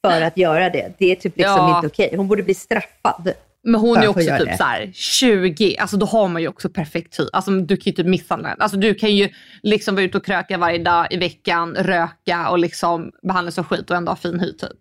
[0.06, 0.92] för att göra det.
[0.98, 1.76] Det är typ liksom Ja.
[1.76, 2.14] inte okej.
[2.16, 3.32] Hon borde bli straffad.
[3.66, 4.56] Men hon är också typ det?
[4.56, 7.24] så här 20, alltså då har man ju också perfekt hy.
[7.32, 8.62] Alltså du kan ju typ misshandla henne.
[8.62, 9.28] Alltså du kan ju
[9.62, 13.90] liksom vara ute och kröka varje dag i veckan, röka och liksom behandlas som skit
[13.90, 14.78] och ändå ha fin hy typ.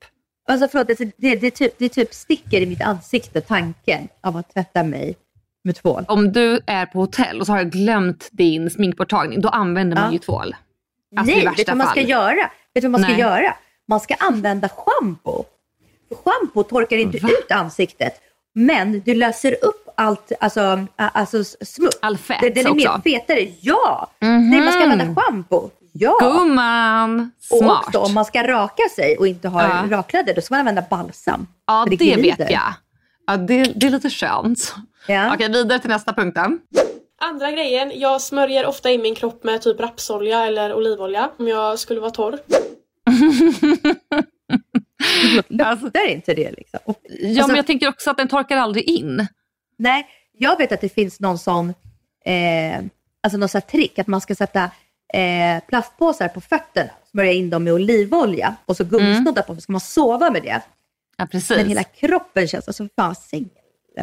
[0.48, 4.54] Alltså förlåt, det, det, det, typ, det typ sticker i mitt ansikte tanken av att
[4.54, 5.16] tvätta mig
[5.64, 6.06] med tvål.
[6.08, 10.06] Om du är på hotell och så har jag glömt din sminkborttagning, då använder man
[10.06, 10.14] Ja.
[10.14, 10.56] ju tvål.
[11.18, 12.10] Alltså Nej, vet du vad man ska fall.
[12.10, 12.52] göra?
[12.74, 13.20] Vet du vad man ska Nej.
[13.22, 13.56] göra?
[13.88, 15.44] Man ska använda schampo.
[16.10, 17.30] För Schampo torkar inte Va?
[17.30, 18.14] ut ansiktet,
[18.56, 21.98] men du löser upp allt, alltså, alltså smuts.
[22.02, 23.48] All fett Det- Den är mer fetare.
[23.62, 24.10] Ja!
[24.22, 24.50] Mhm.
[24.50, 25.70] Nej, man ska använda schampo.
[25.98, 27.32] Ja, Gumman!
[27.52, 27.86] och Smart.
[27.88, 29.84] också om man ska raka sig och inte har Ja.
[29.98, 31.48] rakkläder, då ska man använda balsam.
[31.68, 32.22] ja, det, glider.
[32.22, 32.74] vet jag.
[33.28, 34.76] Ja, det, det är lite skönt.
[35.08, 35.34] Ja.
[35.34, 36.58] Okej, vidare till nästa punkt då.
[37.22, 41.80] Andra grejen, jag smörjer ofta in min kropp med typ rapsolja eller olivolja om jag
[41.80, 42.40] skulle vara torr.
[45.50, 46.80] Luktar inte det liksom?
[46.86, 49.28] Och, Ja, Alltså- men jag tänker också att den torkar aldrig in.
[49.78, 51.74] nej, jag vet att det finns någon sån,
[52.26, 52.78] eh,
[53.24, 54.64] alltså någon sån här trick att man ska sätta
[55.14, 59.72] eh, plastpåsar på fötterna, smörja in dem med olivolja och så gummisnoddar på, så ska
[59.72, 60.62] man sova med det.
[61.18, 61.58] Ja, precis.
[61.58, 63.16] Men hela kroppen känns, alltså fan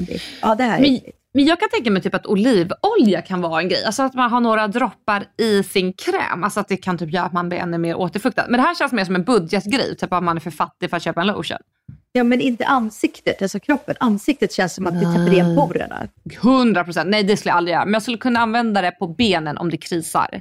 [0.04, 0.22] blir.
[0.42, 1.12] Ja, det här är Men.
[1.34, 3.84] Men jag kan tänka mig typ att olivolja kan vara en grej.
[3.84, 6.44] Alltså att man har några droppar i sin kräm.
[6.44, 8.44] Alltså att det kan typ göra att man blir ännu mer återfuktad.
[8.48, 9.96] Men det här känns mer som en budgetgrej.
[9.96, 11.58] Typ att man är för fattig för att köpa en lotion.
[12.12, 13.96] Ja, men inte ansiktet, alltså kroppen.
[14.00, 16.08] Ansiktet känns som att det täpper igen porerna.
[16.42, 17.10] 100 procent.
[17.10, 17.84] Nej det skulle jag aldrig göra.
[17.84, 20.40] Men jag skulle kunna använda det på benen om det krisar.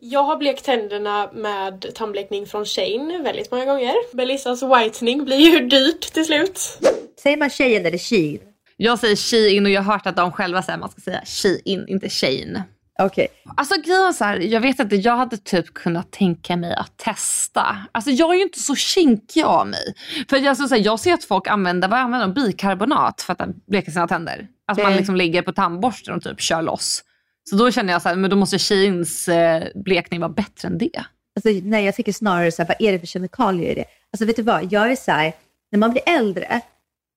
[0.00, 4.16] Jag har blekt tänderna med tandblekning från Shane väldigt många gånger.
[4.16, 6.78] Belissas whitening blir ju dyrt till slut.
[7.22, 8.51] Säger man tjejen eller tjejen?
[8.76, 11.20] Jag säger Shein och jag har hört att de själva säger att man ska säga
[11.24, 12.62] Shein, inte Shane.
[12.98, 13.28] Okej.
[13.56, 17.76] Alltså grejen så här, jag vet inte, jag hade typ kunnat tänka mig att testa.
[17.92, 19.94] Alltså jag är ju inte så kinkig av mig.
[20.30, 22.34] För jag, så säga, jag ser att folk använder, vad använder de?
[22.34, 24.48] Bikarbonat för att bleka sina tänder.
[24.66, 24.98] Att man Mm.
[24.98, 27.04] liksom ligger på tandborsten och typ kör loss.
[27.50, 30.78] Så då känner jag så här, men då måste Sheins eh, blekning vara bättre än
[30.78, 31.04] det.
[31.36, 33.84] Alltså, nej, jag tycker snarare så här, vad är det för kemikalier i det?
[34.12, 35.32] Alltså vet du vad, jag är så här,
[35.70, 36.60] när man blir äldre,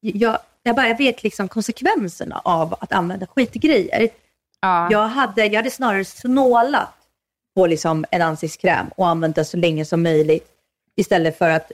[0.01, 0.37] jag,
[0.67, 4.09] jag, bara, jag vet liksom konsekvenserna av att använda skitgrejer.
[4.61, 4.87] Ja.
[4.91, 6.93] Jag hade, jag hade snarare snålat
[7.55, 10.47] på liksom en ansiktskräm och använt den så länge som möjligt
[10.95, 11.71] istället för att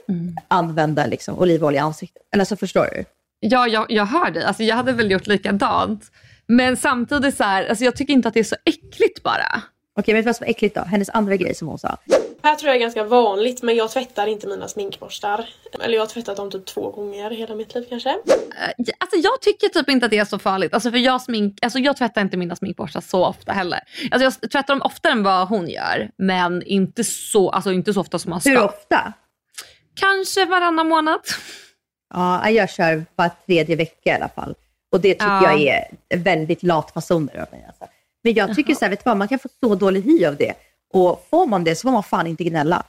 [0.48, 2.22] använda liksom olivolja i ansiktet.
[2.34, 3.04] Eller så förstår du?
[3.40, 4.44] Ja, jag, jag hör dig.
[4.44, 6.10] Alltså, jag hade väl gjort likadant.
[6.46, 9.62] Men samtidigt så här, alltså, jag tycker inte att det är så äckligt bara.
[9.98, 10.80] Okej, men vad som var äckligt då?
[10.80, 11.96] Hennes andra grej som hon sa.
[12.42, 15.48] Här tror jag är ganska vanligt men jag tvättar inte mina sminkborstar.
[15.80, 18.10] Eller jag har tvättat dem typ två gånger hela mitt liv kanske.
[18.10, 18.16] Eh,
[18.98, 20.74] Alltså jag tycker typ inte att det är så farligt.
[20.74, 23.80] Alltså för jag, smink, alltså jag tvättar inte mina sminkborstar så ofta heller.
[24.10, 26.10] Alltså jag tvättar dem oftare än vad hon gör.
[26.18, 28.50] Men inte så, alltså inte så ofta som man ska.
[28.50, 29.12] Hur ofta?
[29.94, 31.20] Kanske varannan månad.
[32.14, 34.54] Ja, jag kör var tredje vecka i alla fall.
[34.92, 35.58] Och det tycker Ja.
[35.58, 35.60] jag
[36.10, 37.64] är väldigt lat fasoner av mig.
[37.68, 37.84] Alltså.
[38.24, 40.36] Men jag tycker så här, vet du vad, man kan få så dålig hy av
[40.36, 40.52] det.
[40.92, 42.82] Och får man det så får man fan inte gnälla.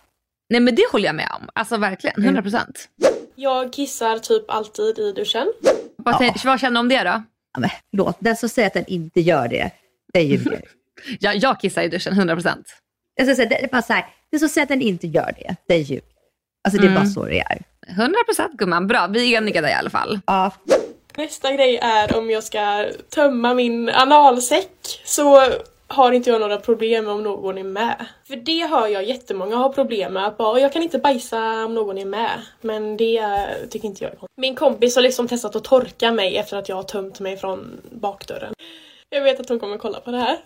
[0.50, 1.50] Nej men det håller jag med om.
[1.56, 2.90] Alltså verkligen, 100 procent.
[3.36, 5.54] Jag kissar typ alltid i duschen.
[5.98, 7.24] Vad, tän- vad känner du om det då?
[7.54, 9.72] Ja, men, förlåt, den som säger att den inte gör det,
[10.14, 10.62] den ljuger.
[11.20, 12.66] Ja, jag kissar i duschen, 100 procent.
[13.16, 15.32] Jag ska säga, det är bara så här, den som säger att den inte gör
[15.40, 16.04] det, den ljuger.
[16.68, 17.12] Alltså det är bara Mm.
[17.14, 17.62] så det är.
[17.88, 19.08] 100 procent gumman, bra.
[19.08, 20.20] Vi är eniga där i alla fall.
[20.26, 20.52] Ja,
[21.18, 22.86] Nästa grej är om jag ska
[23.16, 25.54] tömma min analsäck så
[25.88, 28.06] har inte jag några problem om någon är med.
[28.28, 30.26] För det hör jag jättemånga har problem med.
[30.28, 32.30] Att bara, jag kan inte bajsa om någon är med.
[32.62, 34.38] Men det tycker inte jag är konstigt.
[34.38, 37.82] Min kompis har liksom testat att torka mig efter att jag har tömt mig från
[37.92, 38.54] bakdörren.
[39.10, 40.38] Jag vet att hon kommer kolla på det här.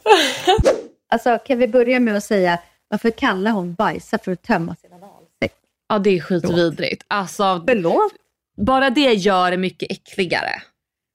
[1.10, 4.94] alltså kan vi börja med att säga, varför kallar hon bajsa för att tömma sin
[4.94, 5.54] analsäck?
[5.90, 7.04] Ja det är skitvidrigt.
[7.08, 8.12] Alltså Förlåt?
[8.58, 10.62] bara det gör det mycket äckligare.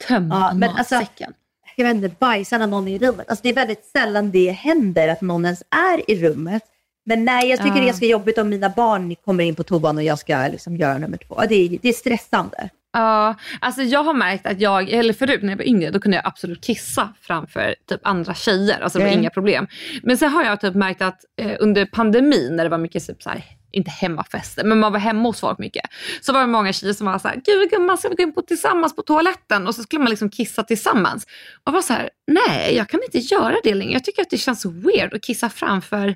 [0.08, 1.34] Tömma Ja, men alltså- analsäcken.
[1.76, 3.28] Jag vet inte, bajsa när någon är i rummet.
[3.28, 6.62] Alltså det är väldigt sällan det händer att någon ens är i rummet.
[7.04, 9.96] Men nej, jag tycker det är ganska jobbigt om mina barn kommer in på toan
[9.96, 11.40] och jag ska liksom göra nummer två.
[11.48, 12.68] Det är, det är stressande.
[12.92, 16.16] Ja, alltså jag har märkt att jag, eller förut när jag var yngre, då kunde
[16.16, 18.80] jag absolut kissa framför typ andra tjejer.
[18.80, 19.20] Alltså det var Mm.
[19.20, 19.66] inga problem.
[20.02, 23.22] Men sen har jag typ märkt att eh, under pandemin när det var mycket typ
[23.22, 25.84] så här, inte hemmafester, men man var hemma hos folk mycket.
[26.20, 28.32] Så var det många tjejer som var så här, gud gumman ska vi gå in
[28.34, 29.66] på tillsammans på toaletten?
[29.66, 31.24] Och så skulle man liksom kissa tillsammans.
[31.24, 33.92] Och jag var så här, nej jag kan inte göra det längre.
[33.92, 36.14] Jag tycker att det känns weird att kissa framför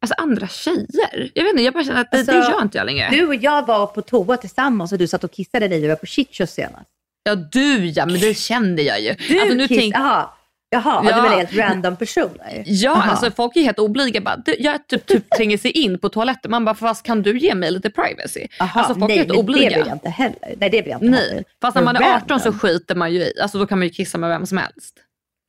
[0.00, 1.30] alltså, andra tjejer.
[1.34, 3.08] Jag vet inte, jag bara känner att det, Alltså, det gör inte jag längre.
[3.10, 5.96] Du och jag var på toa tillsammans och du satt och kissade när vi var
[5.96, 6.90] på Chichos senast.
[7.22, 9.14] Ja du ja, men det kände jag ju.
[9.28, 9.78] Du alltså, nu kiss...
[9.78, 10.30] tänk- Jaha,
[10.74, 11.16] Jaha Ja.
[11.16, 12.62] det var helt random personer.
[12.66, 13.10] Ja, Jaha.
[13.10, 14.20] alltså folk är helt oblyga.
[14.20, 16.50] Bara, du, jag typ, typ tränger sig in på toaletten.
[16.50, 18.46] Man bara, fast kan du ge mig lite privacy?
[18.58, 19.92] Jaha, alltså folk nej, är helt men det vill jag oblyga.
[19.92, 20.54] inte heller.
[20.58, 21.44] Nej, det vill jag inte Nej, heller.
[21.60, 23.40] fast när man är Men 18 så skiter man ju i.
[23.40, 24.94] Alltså då kan man ju kissa med vem som helst.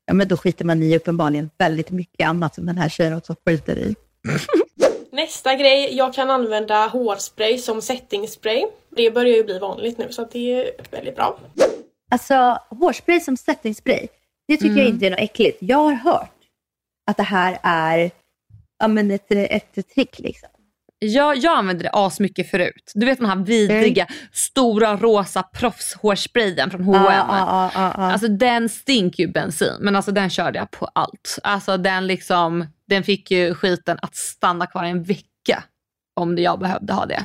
[0.08, 3.36] Ja, men då skiter man i uppenbarligen väldigt mycket annat som den här tjejen också
[3.46, 3.96] skiter i.
[5.12, 8.64] Nästa grej, jag kan använda hårspray som settingspray.
[8.96, 11.40] Det börjar ju bli vanligt nu så det är väldigt bra.
[12.12, 14.08] Alltså hårspray som settingspray,
[14.48, 14.78] det tycker Mm.
[14.80, 15.58] jag inte är något äckligt.
[15.62, 16.32] Jag har hört
[17.12, 18.12] att det här är
[18.80, 20.50] ja, men ett, ett trick liksom.
[21.00, 22.92] Jag, jag använde det asmycket förut.
[22.96, 27.04] Du vet den här vidriga stora rosa proffshårsprayen från H&M.
[27.06, 28.12] Ja, ja, ja.
[28.12, 31.40] Alltså den stinker ju bensin, men alltså den körde jag på allt.
[31.44, 35.64] Alltså den liksom, den fick ju skiten att stanna kvar en vecka
[36.16, 37.24] om jag behövde ha det.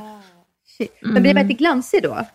[0.77, 0.97] Shit.
[1.01, 2.25] Men blir det väldigt glansig då?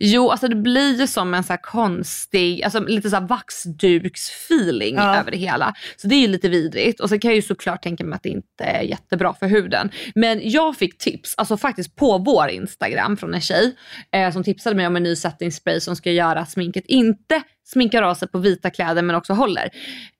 [0.00, 5.16] Jo, alltså det blir ju som en så konstig, alltså lite så vaxduksfeeling Ja.
[5.16, 5.74] över det hela.
[5.96, 7.00] Så det är ju lite vidrigt.
[7.00, 9.90] Och så kan jag ju såklart tänka mig att det inte är jättebra för huden.
[10.14, 13.76] Men jag fick tips, alltså faktiskt på vår Instagram från en tjej
[14.12, 17.42] eh, som tipsade mig om en ny setting spray som ska göra att sminket inte
[17.66, 19.64] sminkar av sig på vita kläder men också håller.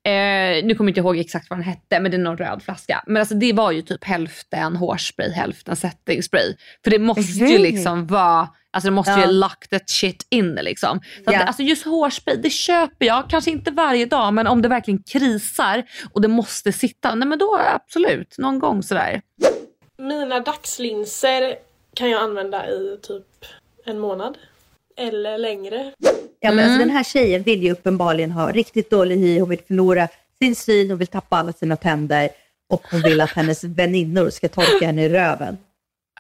[0.07, 2.63] Eh, nu kommer jag inte ihåg exakt vad den hette men det är någon röd
[2.63, 3.05] flaska.
[3.07, 6.55] Men alltså det var ju typ hälften hårspray, hälften setting spray.
[6.85, 9.27] För det måste ju liksom vara Alltså det måste Ja.
[9.27, 11.01] ju lock that shit in liksom.
[11.25, 11.41] Så Ja.
[11.41, 13.31] att, alltså just hårspray, det köper jag.
[13.31, 17.39] Kanske inte varje dag men om det verkligen krisar och det måste sitta, nej men
[17.39, 18.39] då absolut.
[18.39, 19.23] Någon gång sådär.
[19.99, 21.55] Mina dagslinser
[21.95, 23.27] kan jag använda i typ
[23.87, 24.39] en månad.
[24.97, 25.93] Eller längre.
[26.41, 29.61] Ja, men alltså, den här tjejen vill ju uppenbarligen ha riktigt dålig hy, hon vill
[29.67, 32.29] förlora sin syn, hon vill tappa alla sina tänder
[32.69, 35.59] och hon vill att hennes väninnor ska torka henne i röven.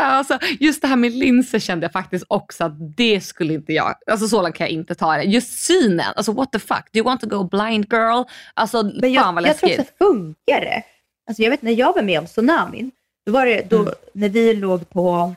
[0.05, 3.95] Alltså, just det här med linser kände jag faktiskt också att det skulle inte jag,
[4.07, 5.23] alltså så långt kan jag inte ta det.
[5.23, 8.23] Just synen, alltså what the fuck, do you want to go blind girl?
[8.55, 9.87] Alltså Men jag, fan vad jag tror läskigt.
[9.87, 10.83] också att funkar det.
[11.29, 12.91] Alltså jag vet när jag var med om tsunamin,
[13.27, 13.95] då var det, då, Mm.
[14.13, 15.35] när vi låg på,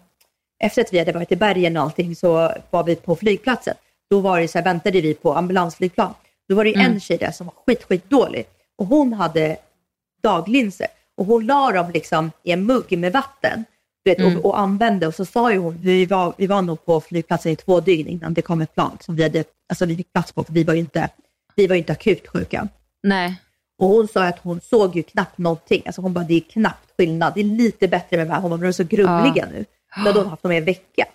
[0.63, 3.75] efter att vi hade varit i bergen och allting så var vi på flygplatsen.
[4.09, 6.13] Då var det så här, väntade vi på ambulansflygplan.
[6.49, 6.91] Då var det Mm.
[6.93, 8.45] en tjej där som var skit, skit dålig
[8.77, 9.57] och hon hade
[10.23, 13.65] daglinser och hon la dem liksom i en mugg med vatten
[14.05, 14.37] vet, Mm.
[14.37, 17.51] och, och använde och så sa ju hon, vi var, vi var nog på flygplatsen
[17.51, 20.31] i två dygn innan det kom ett plan som vi, hade, alltså vi fick plats
[20.31, 21.09] på för vi var ju inte,
[21.55, 22.67] vi var inte akut sjuka.
[23.03, 23.41] Nej.
[23.81, 25.83] Och hon sa att hon såg ju knappt någonting.
[25.85, 27.33] Alltså hon bara, det är knappt skillnad.
[27.35, 28.41] Det är lite bättre med det här.
[28.41, 29.65] Hon bara, de är så grumliga nu.
[29.95, 31.05] Då hade hon haft dem i en vecka.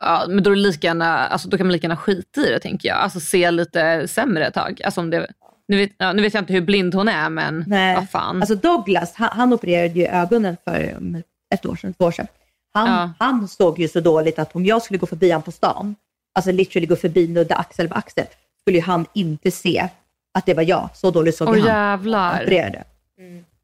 [0.00, 2.60] Ja, men då, är lika gärna, alltså, då kan man lika gärna skita i det
[2.60, 2.98] tänker jag.
[2.98, 4.80] Alltså se lite sämre ett tag.
[4.84, 5.26] Alltså, om det,
[5.68, 7.64] nu, vet, ja, nu vet jag inte hur blind hon är men
[7.96, 8.36] vad fan.
[8.40, 12.26] Alltså Douglas, han, han opererade ju ögonen för ett år sedan, två år sedan.
[12.74, 13.12] Han, Ja.
[13.18, 15.94] han såg ju så dåligt att om jag skulle gå förbi han på stan,
[16.34, 18.26] alltså literally gå förbi nudda axel på axel,
[18.60, 19.88] skulle ju han inte se
[20.34, 20.88] att det var jag.
[20.94, 21.68] Så dåligt såg Åh ju han.
[21.90, 22.42] jävlar.
[22.42, 22.84] Opererade.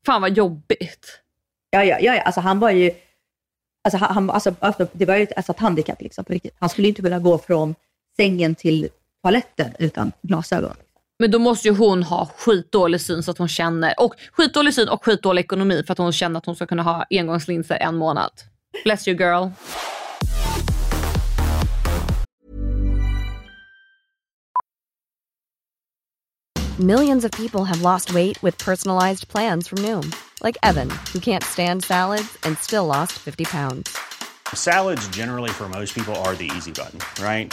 [0.07, 1.20] Fan vad jobbigt.
[1.70, 2.90] Ja, ja, ja, ja, alltså han var ju,
[3.85, 6.55] alltså, han, han- alltså, alltså, det var ju ett, alltså, ett handikapp liksom, på riktigt.
[6.59, 7.74] Han skulle inte kunna gå från
[8.16, 8.88] sängen till
[9.22, 10.74] toaletten utan glasögon.
[11.20, 14.88] Men då måste ju hon ha skitdålig syn så att hon känner, och skitdålig syn
[14.88, 18.31] och skitdålig ekonomi för att hon känner att hon ska kunna ha engångslinser en månad.
[18.85, 19.48] Bless you girl.
[26.78, 30.12] Millions of people have lost weight with personalized plans from Noom,
[30.44, 33.98] like Evan, who can't stand salads and still lost 50 pounds.
[34.54, 37.52] Salads, generally, for most people, are the easy button, right?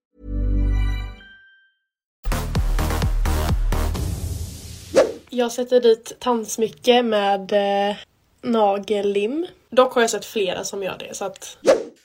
[5.33, 7.53] Jag sätter dit tandsmycke med
[7.89, 7.95] eh,
[8.41, 9.45] nagellim.
[9.69, 11.57] Dock har jag sett flera som gör det så att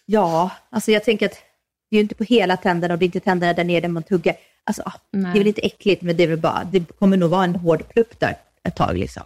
[0.07, 1.33] Ja, alltså jag tänker att
[1.91, 3.89] det är ju inte på hela tänderna och det är inte tänderna där nere där
[3.89, 4.37] man tuggar.
[4.65, 7.45] Alltså, det är väl inte äckligt, men det är väl bara, det kommer nog vara
[7.45, 9.23] en hård plupp där ett tag liksom.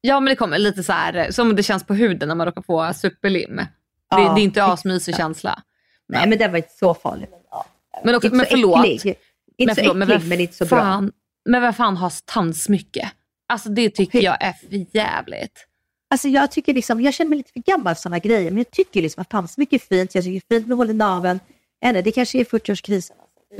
[0.00, 2.62] Ja men det kommer lite så här som det känns på huden när man råkar
[2.62, 3.56] få superlim.
[3.56, 3.66] Det,
[4.10, 5.62] Ja, det är inte asmysig känsla.
[6.08, 7.30] Nej, men det var inte så farligt.
[7.30, 7.66] Men, ja,
[8.04, 8.86] Men, inte men så förlåt.
[8.86, 9.16] äcklig.
[9.56, 10.78] Inte så förlåt, äcklig, vem men, inte så bra.
[10.78, 11.12] fan,
[11.44, 13.10] Men vem fan har tandsmycke?
[13.48, 15.66] Alltså det tycker jag är för jävligt.
[16.10, 18.70] Alltså jag tycker liksom, jag känner mig lite för gammal för sådana grejer, men jag
[18.70, 20.14] tycker liksom att tandsmycke är fint.
[20.14, 21.40] Jag tycker det är fint med hål i naveln.
[21.84, 23.12] Eller det kanske är 40-årskrisen.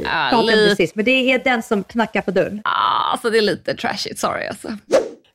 [0.02, 2.60] Ja, lite, precis, men det är den som knackar på dörren.
[2.64, 4.68] ah, alltså det är lite trashigt, sorry alltså.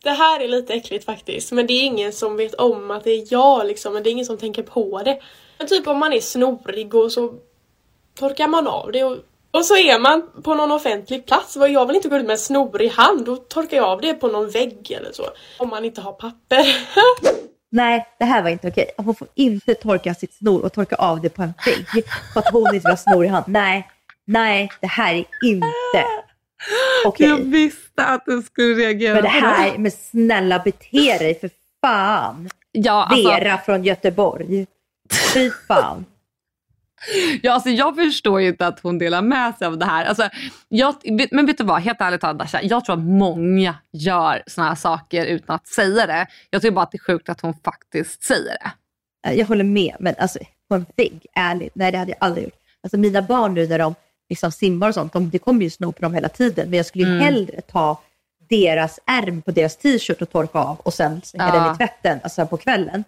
[0.04, 1.52] Det här är lite äckligt faktiskt.
[1.52, 3.94] Men det är ingen som vet om att det är jag liksom.
[3.94, 5.20] Men det är ingen som tänker på det.
[5.58, 7.34] Men typ om man är snorig och så
[8.20, 9.04] torkar man av det.
[9.04, 9.18] Och,
[9.54, 11.56] och så är man på någon offentlig plats.
[11.56, 13.26] Vad Jag vill inte gå ut med en snorig hand.
[13.26, 15.24] Då torkar jag av det på någon vägg eller så.
[15.58, 16.66] Om man inte har papper.
[17.72, 18.92] Nej, det här var inte okej.
[18.98, 22.52] Hon får inte torka sitt snor och torka av det på en vägg för att
[22.52, 23.46] hon inte vill ha snor i hand.
[23.48, 23.90] Nej,
[24.26, 25.68] nej, det här är inte
[27.06, 27.28] okej.
[27.28, 31.50] Jag visste att du skulle reagera Men det här, men snälla bete dig för
[31.82, 32.50] fan.
[32.72, 34.68] Ja, alltså, Vera från Göteborg.
[35.34, 36.06] Fy fan.
[37.42, 40.06] Ja, alltså jag förstår ju inte att hon delar med sig av det här.
[40.06, 40.30] Alltså,
[40.70, 40.96] jag,
[41.32, 44.76] men vet du vad, helt ärligt talat Dasha, jag tror att många gör såna här
[44.76, 46.28] saker utan att säga det.
[46.50, 48.58] Jag tycker bara att det är sjukt att hon faktiskt säger
[49.24, 49.34] det.
[49.34, 50.40] Jag håller med, men alltså
[50.70, 52.54] på en vägg, ärligt, nej det hade jag aldrig gjort.
[52.84, 53.96] Alltså mina barn nu när de
[54.30, 56.86] liksom simmar och sånt, de, det kommer ju snor på dem hela tiden, men jag
[56.86, 57.24] skulle ju Mm.
[57.26, 58.02] hellre ta
[58.50, 61.64] deras ärm på deras t-shirt och torka av och sen slänga Ja.
[61.64, 63.04] den i tvätten, alltså på kvällen,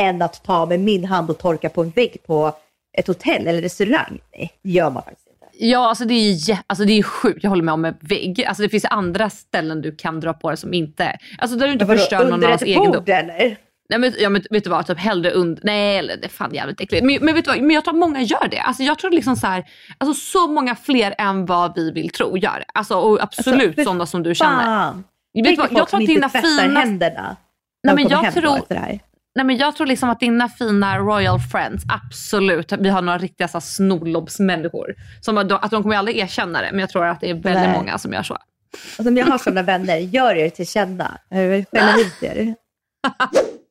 [0.00, 2.52] än att ta med min hand och torka på en vägg på
[2.98, 4.20] ett hotell eller restaurang.
[4.36, 5.46] Nej, det gör man faktiskt inte.
[5.66, 7.42] Ja, alltså det är ju alltså det är sjukt.
[7.42, 8.44] Jag håller med om en vägg.
[8.44, 11.18] Alltså det finns andra ställen du kan dra på det som inte...
[11.38, 12.92] Alltså där du inte förstör någon under annans ett egendom.
[12.92, 13.58] bord eller?
[13.90, 15.62] Nej, men, ja, men vet du vad, typ hellre under...
[15.64, 17.04] Nej, eller det är fan jävligt äckligt.
[17.04, 18.60] Men, men vet du vad, men jag tror att många gör det.
[18.60, 19.64] Alltså jag tror liksom så här,
[19.98, 22.66] alltså så många fler än vad vi vill tro gör det.
[22.74, 24.64] Alltså och absolut Alltså, sådana som du känner.
[24.64, 25.04] Fan.
[25.34, 26.80] Vet du vad, jag tror att dina fina...
[26.80, 27.36] händerna
[27.82, 28.98] Nej, men jag tror-.
[29.38, 33.48] Nej, men jag tror liksom att dina fina royal friends, absolut, vi har några riktiga
[33.48, 34.94] så snorlobbsmänniskor.
[35.20, 37.34] Som att de, att de kommer aldrig erkänna det, men jag tror att det är
[37.34, 37.72] väldigt Nej.
[37.72, 38.34] många som gör så.
[38.34, 41.18] Alltså, om jag har sådana vänner, gör er till känna.
[41.30, 42.54] Eh, Skälla ut er.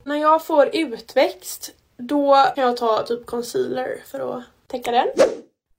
[0.05, 5.07] När jag får utväxt, då kan jag ta typ concealer för att täcka den.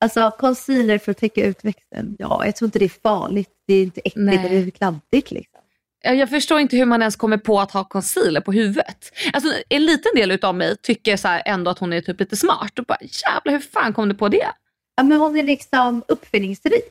[0.01, 2.16] Alltså concealer för att täcka utväxten.
[2.18, 3.51] Ja, jag tror inte det är farligt.
[3.66, 4.48] Det är inte äckligt, Nej.
[4.51, 5.58] det är kladdigt liksom.
[6.03, 9.13] Ja, Jag förstår inte hur man ens kommer på att ha concealer på huvudet.
[9.33, 12.79] Alltså, en liten del utav mig tycker så ändå att hon är typ lite smart.
[12.79, 14.49] Och bara, jävlar hur fan kom du på det?
[14.97, 16.85] Ja, men hon är liksom uppfinningsrik.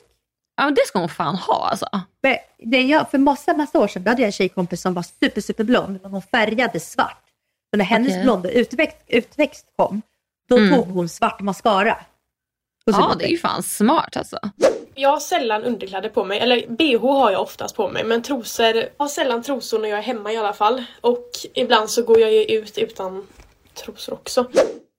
[0.58, 1.88] Ja, men det ska hon fan ha alltså.
[2.22, 2.36] Men
[2.72, 5.64] det jag, för massa, massa år sedan hade jag en tjejkompis som var super, super
[5.64, 7.24] blond, men hon färgade svart.
[7.72, 8.24] Så när hennes Okej.
[8.24, 10.02] blonda utväxt, utväxt kom,
[10.50, 10.76] då Mm.
[10.76, 11.98] tog hon svart mascara.
[12.86, 14.40] Ja, det är ju fan smart alltså.
[14.98, 18.76] Jag har sällan underkläder på mig, eller bh har jag oftast på mig men trosor,
[18.76, 20.84] jag har sällan trosor när jag är hemma i alla fall.
[21.02, 23.28] Och ibland så går jag ju ut utan
[23.86, 24.50] trosor också.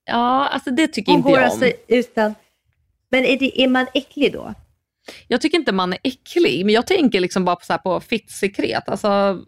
[0.05, 1.63] Ja, alltså det tycker Hon inte går jag om.
[1.63, 2.35] alltså utan...
[3.11, 4.55] Men är, det, är man äcklig då?
[5.29, 8.01] Jag tycker inte man är äcklig, men jag tänker liksom bara på, så här på
[8.01, 8.89] fittsekret.
[8.89, 9.39] Alltså,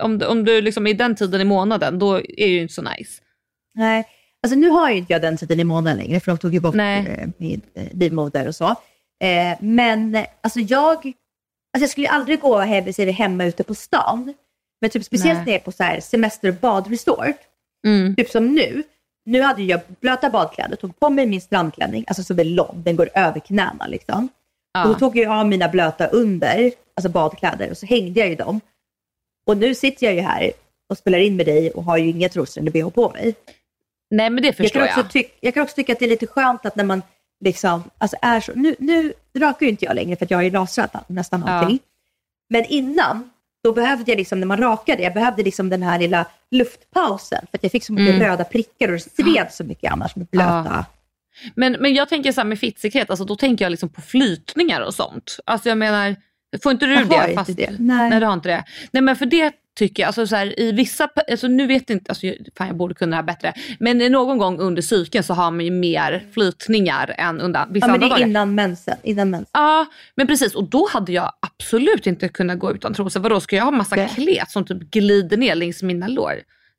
[0.00, 2.62] om, du- om du liksom är i den tiden i månaden, då är det ju
[2.62, 3.22] inte så nice.
[3.74, 4.04] Nej,
[4.42, 6.60] alltså nu har ju inte jag den tiden i månaden längre, för de tog ju
[6.60, 7.06] bort Nej.
[7.18, 8.74] eh, min eh, livmoder och så.
[9.22, 11.12] Eh, men alltså jag, alltså
[11.80, 14.34] jag skulle aldrig gå hem, ser det hemma ute på stan.
[14.80, 15.44] Men typ speciellt Nej.
[15.46, 17.36] när jag är på så här semester och badresort,
[17.86, 18.16] Mm.
[18.16, 18.82] typ som nu.
[19.24, 22.96] Nu hade jag blöta badkläder, tog på mig min strandklänning, alltså som är lång, den
[22.96, 24.28] går över knäna liksom.
[24.72, 24.82] Ja.
[24.84, 28.34] Och då tog jag av mina blöta under, alltså badkläder, och så hängde jag ju
[28.34, 28.60] dem.
[29.46, 30.52] Och nu sitter jag ju här
[30.88, 33.34] och spelar in med dig och har ju inga trosor eller bh på mig.
[34.10, 34.98] Nej, men det Jag förstår kan, jag.
[35.06, 37.02] också jag kan också tycka att det är lite skönt att när man
[37.44, 40.42] liksom, alltså är så, nu, nu rakar ju inte jag längre för att jag har
[40.42, 41.52] ju lasrat nästan Ja.
[41.52, 41.78] allting.
[42.48, 43.30] Men innan,
[43.64, 47.58] då behövde jag liksom, när man rakade, jag behövde liksom den här lilla luftpausen för
[47.58, 48.26] att jag fick så mycket Mm.
[48.28, 50.84] röda prickar och det sved så mycket annars med blöta.
[51.54, 54.80] Men, men jag tänker så här med fittsekret, alltså, då tänker jag liksom på flytningar
[54.80, 55.36] och sånt.
[55.46, 56.16] Alltså jag menar,
[56.62, 57.32] får inte du Jag har det?
[57.32, 57.70] inte det.
[57.78, 58.10] Nej.
[58.10, 58.64] Nej, du har inte det.
[58.92, 61.96] Nej, men för det tycker jag, alltså så här, i vissa, alltså nu vet jag
[61.96, 62.26] inte, alltså,
[62.58, 63.52] fan jag borde kunna det här bättre.
[63.80, 67.92] Men någon gång under cykeln så har man ju mer flytningar än under vissa Ja,
[67.92, 68.26] men andra det är dagar.
[68.26, 68.94] innan mensen.
[69.02, 69.50] Innan mensen.
[69.52, 70.54] Ja, men precis.
[70.54, 73.20] Och då hade jag absolut inte kunnat gå utan trosor.
[73.20, 76.34] Vadå, ska jag ha massa klet som typ glider ner längs mina lår?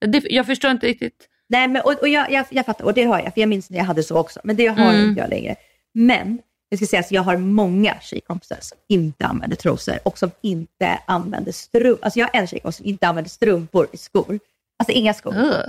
[0.05, 1.27] Det, jag förstår inte riktigt.
[1.49, 3.69] Nej, men, och, och jag, jag, jag fattar, och det har jag, för jag minns
[3.69, 5.09] när jag hade så också, men det har Mm.
[5.09, 5.55] inte jag längre.
[5.93, 6.39] Men
[6.71, 10.99] jag ska säga att jag har många tjejkompisar som inte använder trosor och som inte
[11.07, 12.05] använder strumpor.
[12.05, 14.39] Alltså jag har en tjejkompis som inte använder strumpor i skor.
[14.79, 15.37] Alltså inga skor.
[15.37, 15.67] Ugh.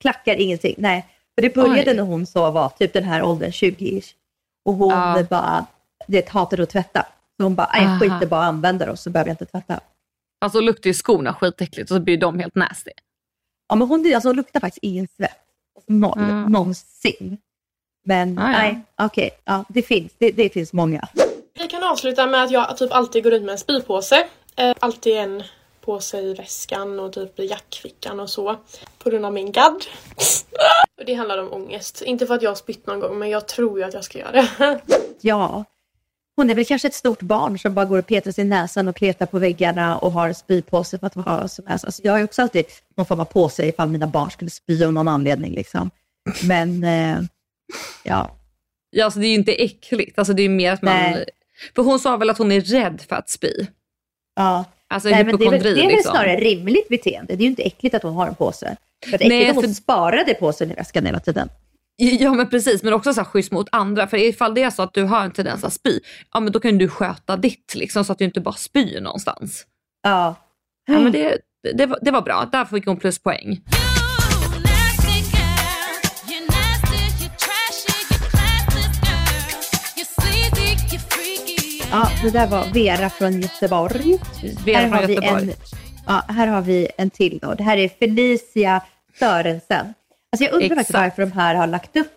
[0.00, 0.74] Klackar, ingenting.
[0.78, 1.06] Nej.
[1.34, 1.96] För det började Oj.
[1.96, 4.14] när hon så var typ den här åldern, 20-ish.
[4.64, 5.22] Och hon Ja.
[5.30, 5.66] bara,
[6.08, 7.06] det hatade att tvätta.
[7.36, 9.80] Så hon bara, "Nej, jag skiter bara använda dem så behöver jag inte tvätta.
[10.40, 12.90] Alltså luktar ju skorna skitäckligt och så blir de helt nasty.
[13.68, 15.30] Ja, men hon, alltså, hon luktar faktiskt ingen svett.
[15.76, 16.52] Alltså, Noll, Mm.
[16.52, 17.38] någonsin.
[18.04, 18.58] Men Ah, ja.
[18.58, 19.30] nej, okej.
[19.44, 20.12] Ja, det finns.
[20.18, 21.08] Det, det finns många.
[21.58, 24.26] Vi kan avsluta med att jag typ alltid går runt med en spypåse.
[24.56, 25.42] Eh, alltid en
[25.84, 28.56] påse i väskan och typ i jackfickan och så.
[28.98, 29.84] På grund av min gadd.
[31.00, 32.02] och det handlar om ångest.
[32.02, 34.18] Inte för att jag har spytt någon gång men jag tror ju att jag ska
[34.18, 34.80] göra det.
[35.20, 35.64] Ja,
[36.36, 38.88] hon är väl kanske ett stort barn som bara går och petar sig i näsan
[38.88, 41.84] och kletar på väggarna och har spypåse för att vara som helst.
[41.84, 42.64] Alltså, jag har ju också alltid
[42.96, 45.52] någon form av påse ifall mina barn skulle spy av någon anledning.
[45.54, 45.90] Liksom.
[46.42, 47.18] Men eh,
[48.02, 48.38] ja,
[48.96, 50.18] Ja, alltså det är ju inte äckligt.
[50.18, 50.94] Alltså det är mer att man...
[50.94, 51.24] Nej.
[51.76, 53.66] För hon sa väl att hon är rädd för att spy.
[54.36, 54.64] ja.
[54.88, 56.12] Alltså Nej, men det är väl, det är väl liksom.
[56.12, 57.36] snarare rimligt beteende.
[57.36, 58.76] Det är ju inte äckligt att hon har en påse.
[59.10, 61.48] För Nej, äckligt för- hon sparade påsen i väskan hela tiden.
[61.96, 64.06] Ja men precis, men också så här schysst mot andra.
[64.06, 66.00] För ifall det är så att du har en tendens att spy,
[66.32, 69.66] ja men då kan du sköta ditt liksom så att du inte bara spyr någonstans.
[70.02, 70.34] Ja.
[70.86, 71.38] Ja, men det,
[71.74, 73.60] det, var, det var bra, där fick hon pluspoäng.
[81.94, 84.18] Ja, det där var Vera från Göteborg.
[84.64, 85.42] Vera här, från har vi Göteborg.
[85.50, 85.56] en,
[86.06, 87.54] ja, här har vi en till då.
[87.54, 88.82] Det här är Felicia
[89.18, 89.94] Sörensen.
[90.32, 90.90] Alltså jag undrar Exakt.
[90.92, 92.12] varför de här har lagt upp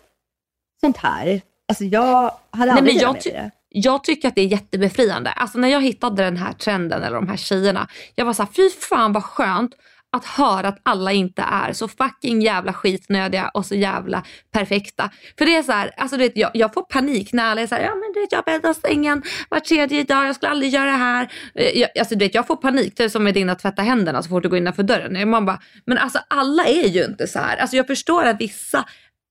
[0.80, 1.40] sånt här.
[1.68, 3.50] Alltså jag hade Nej, aldrig men velat jag, med det.
[3.50, 5.30] ty- jag tycker att det är jättebefriande.
[5.30, 8.50] Alltså när jag hittade den här trenden eller de här tjejerna, jag var så här,
[8.52, 9.72] fy fan vad skönt
[10.12, 15.10] att höra att alla inte är så fucking jävla skitnödiga och så jävla perfekta.
[15.38, 17.66] För det är så här, alltså du vet, jag, jag får panik när alla är
[17.66, 20.70] så här, ja men du vet jag bäddar sängen var tredje dag, jag skulle aldrig
[20.72, 21.32] göra det här.
[21.54, 23.82] Eh, Jag, alltså du vet, jag får panik, det är som med din att tvätta
[23.82, 25.30] händerna så fort du går innanför dörren.
[25.30, 27.56] Man bara, men alltså alla är ju inte så här.
[27.56, 28.84] Alltså jag förstår att vissa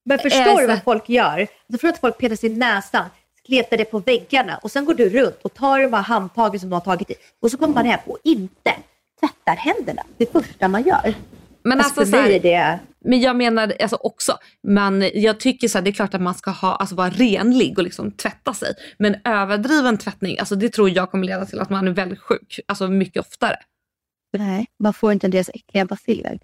[0.04, 1.46] Men förstår så- du vad folk gör?
[1.66, 3.04] Jag tror att folk petar sig i näsan,
[3.46, 6.68] kletar det på väggarna och sen går du runt och tar de här handtagen som
[6.70, 8.70] du har tagit i och så kommer man hem och inte
[9.20, 10.02] tvättar händerna.
[10.16, 11.14] Det första man gör.
[11.62, 12.78] Men Alltså, alltså, så här, det...
[13.04, 14.38] Men jag menar alltså också,
[14.68, 17.78] man, jag tycker så här, det är klart att man ska ha, alltså vara renlig
[17.78, 18.74] och liksom tvätta sig.
[18.98, 22.60] Men överdriven tvättning, alltså det tror jag kommer leda till att man är väldigt sjuk.
[22.68, 23.56] Alltså mycket oftare.
[24.38, 26.38] Nej, man får inte deras äckliga baciller.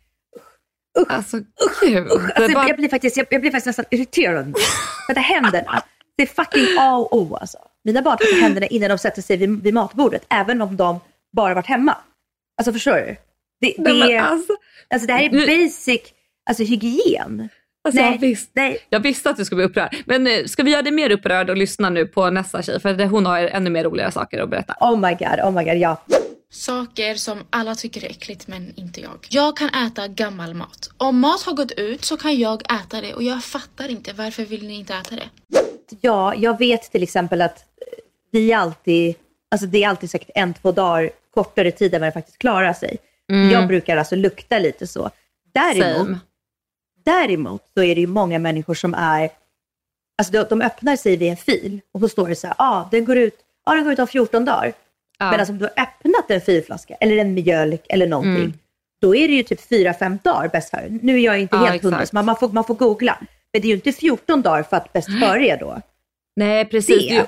[1.09, 1.41] Alltså
[1.81, 1.97] gud.
[1.97, 4.55] Är Alltså, bara, jag, blir faktiskt, jag, jag blir faktiskt nästan irriterad.
[5.07, 5.83] Tvätta händerna.
[6.17, 7.59] Det är fucking A och O alltså.
[7.85, 11.01] Mina barn tvättar händerna innan de sätter sig vid, vid matbordet, även om de
[11.33, 11.97] bara varit hemma.
[12.59, 13.17] Alltså förstår du?
[13.61, 14.53] Det, det, Nej, alltså,
[14.91, 16.01] alltså, det här är nu- basic
[16.51, 17.49] alltså, hygien.
[17.85, 18.79] alltså, nej, jag, visst, nej.
[18.89, 19.97] jag visste att du skulle bli upprörd.
[20.07, 22.81] Men eh, ska vi göra dig mer upprörd och lyssna nu på nästa tjej?
[22.81, 24.77] För det, hon har ännu mer roliga saker att berätta.
[24.81, 26.03] Oh my god, oh my god, ja.
[26.53, 29.27] Saker som alla tycker är äckligt men inte jag.
[29.31, 30.91] Jag kan äta gammal mat.
[30.97, 34.45] Om mat har gått ut så kan jag äta det och jag fattar inte varför
[34.45, 35.29] vill ni inte äta det?
[36.01, 37.65] Ja, jag vet till exempel att eh,
[38.31, 39.15] vi alltid,
[39.51, 42.73] alltså det är alltid säkert en, två dagar kortare tid än vad det faktiskt klarar
[42.73, 42.97] sig.
[43.53, 45.11] Jag brukar alltså lukta lite så.
[45.55, 46.19] Däremot, Same.
[47.05, 49.31] däremot så är det ju många människor som är,
[50.19, 52.89] alltså de, de öppnar sig vid en fil och så står det så här, ah,
[52.91, 54.73] den går ut, ah, den går ut om 14 dagar.
[55.19, 55.31] Ja.
[55.31, 58.53] Men alltså om du har öppnat en filflaska eller en mjölk eller någonting, Mm.
[59.01, 60.89] då är det ju typ 4-5 dagar bäst före.
[61.03, 63.19] Nu är jag inte Ja, helt hundra, man, man, får, man får googla.
[63.53, 65.81] Men det är ju inte 14 dagar för att bäst före är då.
[66.37, 67.09] Nej precis.
[67.09, 67.27] Det.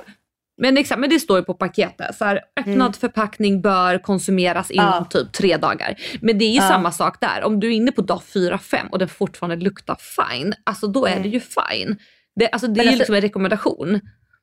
[0.59, 2.17] Är Men, exakt, men det står ju på paketet.
[2.17, 4.99] Så här, öppnad förpackning bör konsumeras inom Mm.
[4.99, 5.05] Ja.
[5.05, 5.95] typ tre dagar.
[6.21, 6.69] Men det är ju Ja.
[6.69, 7.45] samma sak där.
[7.45, 11.21] Om du är inne på dag 4-5 och den fortfarande luktar fine, alltså då är
[11.21, 11.97] det ju fine.
[12.37, 14.01] Det, alltså, det Men är ju alltså- liksom en rekommendation.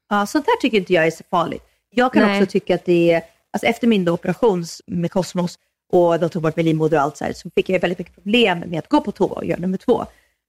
[0.10, 1.64] Ja, sånt här tycker inte jag är så farligt.
[1.96, 2.42] Jag kan Nej.
[2.42, 3.22] också tycka att det är,
[3.54, 5.56] alltså efter min operation med Cosmos
[5.92, 8.16] och de tog bort min livmoder och allt så här, så fick jag väldigt mycket
[8.16, 10.06] problem med att gå på toa och göra nummer två.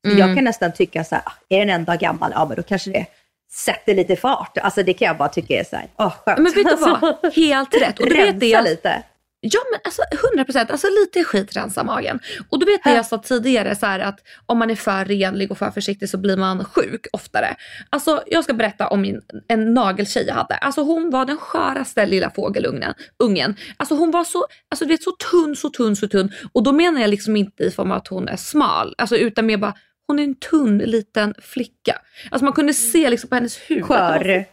[0.06, 0.18] Mm.
[0.18, 2.62] jag kan nästan tycka så här, ah, är den en dag gammal, ja men då
[2.62, 3.06] kanske det
[3.54, 4.58] sätter lite fart.
[4.58, 6.38] Alltså det kan jag bara tycka är så här, åh skönt.
[6.38, 7.32] Men vet du vad?
[7.34, 8.00] Helt rätt.
[8.00, 9.02] Och du vet det rensa jag, lite.
[9.46, 10.02] Ja men alltså
[10.36, 12.20] 100% alltså lite skit rensar magen.
[12.50, 15.50] Och du vet det jag sa tidigare så här att om man är för renlig
[15.50, 17.56] och för försiktig så blir man sjuk oftare.
[17.90, 20.54] Alltså jag ska berätta om min, en nageltjej jag hade.
[20.54, 22.94] Alltså hon var den sköraste lilla fågelungen.
[23.18, 23.56] Ungen.
[23.76, 26.32] Alltså hon var så, alltså du vet så tunn, så tunn, så tunn.
[26.52, 28.94] Och då menar jag liksom inte i form av att hon är smal.
[28.98, 29.74] Alltså utan mer bara
[30.06, 32.00] hon är en tunn liten flicka.
[32.30, 33.84] Alltså man kunde se liksom på hennes hud.
[33.84, 34.46] Skör.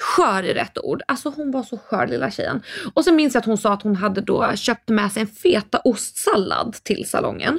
[0.00, 1.02] Skör är rätt ord.
[1.08, 2.62] Alltså hon var så skör lilla tjejen.
[2.94, 5.28] Och så minns jag att hon sa att hon hade då köpt med sig en
[5.28, 7.58] fetaostsallad till salongen.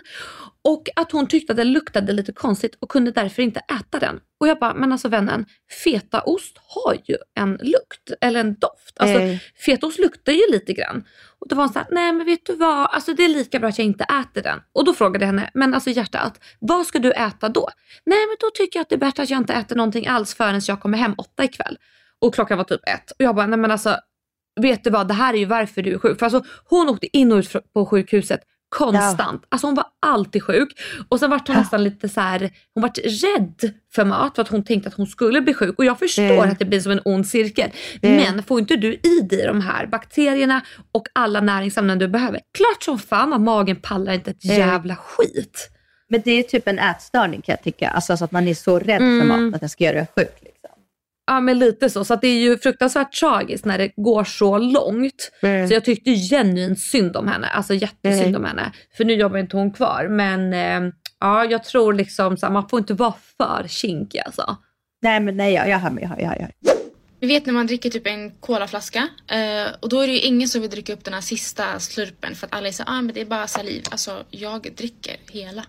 [0.63, 4.19] Och att hon tyckte att det luktade lite konstigt och kunde därför inte äta den.
[4.39, 5.45] Och jag bara, men alltså vännen,
[5.83, 8.97] fetaost har ju en lukt eller en doft.
[8.99, 9.37] Alltså Eh.
[9.65, 11.03] fetaost luktar ju lite grann.
[11.39, 13.69] Och då var hon såhär, nej men vet du vad, alltså det är lika bra
[13.69, 14.59] att jag inte äter den.
[14.73, 17.69] Och då frågade jag henne, men alltså hjärtat, vad ska du äta då?
[18.05, 20.33] Nej men då tycker jag att det är bättre att jag inte äter någonting alls
[20.35, 21.77] förrän jag kommer hem åtta ikväll.
[22.19, 23.11] Och klockan var typ ett.
[23.11, 23.95] Och jag bara, nej men alltså,
[24.61, 26.19] vet du vad, det här är ju varför du är sjuk.
[26.19, 28.41] För alltså hon åkte in och ut på sjukhuset
[28.75, 29.43] konstant.
[29.49, 30.69] Alltså hon var alltid sjuk.
[31.09, 34.47] Och sen vart hon nästan lite så här, hon vart rädd för mat för att
[34.47, 35.75] hon tänkte att hon skulle bli sjuk.
[35.77, 36.49] Och jag förstår Mm.
[36.51, 37.69] att det blir som en ond cirkel.
[38.01, 38.17] Mm.
[38.35, 40.61] Men får inte du i dig de här bakterierna
[40.91, 44.57] och alla näringsämnen du behöver, klart som fan att magen pallar inte ett Mm.
[44.57, 45.69] jävla skit.
[46.09, 47.89] Men det är typ en ätstörning kan jag tycka.
[47.89, 49.27] Alltså så att man är så rädd för Mm.
[49.27, 50.37] mat att den ska göra en sjuk.
[51.31, 52.05] Ja men lite så.
[52.05, 55.31] Så att det är ju fruktansvärt tragiskt när det går så långt.
[55.41, 55.67] Mm.
[55.67, 57.47] Så jag tyckte genuint synd om henne.
[57.47, 58.35] Alltså jättesynd Mm.
[58.35, 58.71] om henne.
[58.97, 60.07] För nu jobbar inte hon kvar.
[60.07, 64.57] Men eh, ja jag tror liksom så här, man får inte vara för kinkig alltså.
[65.01, 66.09] Nej, men nej, jag, jag hör mig.
[66.19, 66.51] Jag, jag.
[67.19, 70.47] Vi vet när man dricker typ en colaflaska eh, och då är det ju ingen
[70.47, 73.15] som vill dricka upp den här sista slurpen för att alla är så ah, men
[73.15, 73.83] det är bara saliv.
[73.91, 75.65] Alltså jag dricker hela.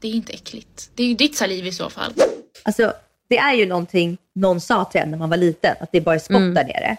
[0.00, 0.90] Det är inte äckligt.
[0.94, 2.12] Det är ju ditt saliv i så fall.
[2.62, 2.92] Alltså,
[3.32, 6.14] det är ju någonting någon sa till en när man var liten, att det bara
[6.14, 6.54] är skott Mm.
[6.54, 6.96] där nere.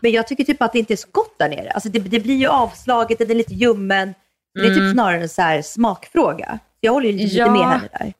[0.00, 1.70] Men jag tycker typ att det inte är så gott där nere.
[1.70, 4.14] Alltså det, det blir ju avslaget, det är lite ljummen.
[4.54, 4.92] Det är typ Mm.
[4.92, 6.58] snarare en så här smakfråga.
[6.80, 7.44] Jag håller ju lite, Ja.
[7.44, 8.12] lite med henne där.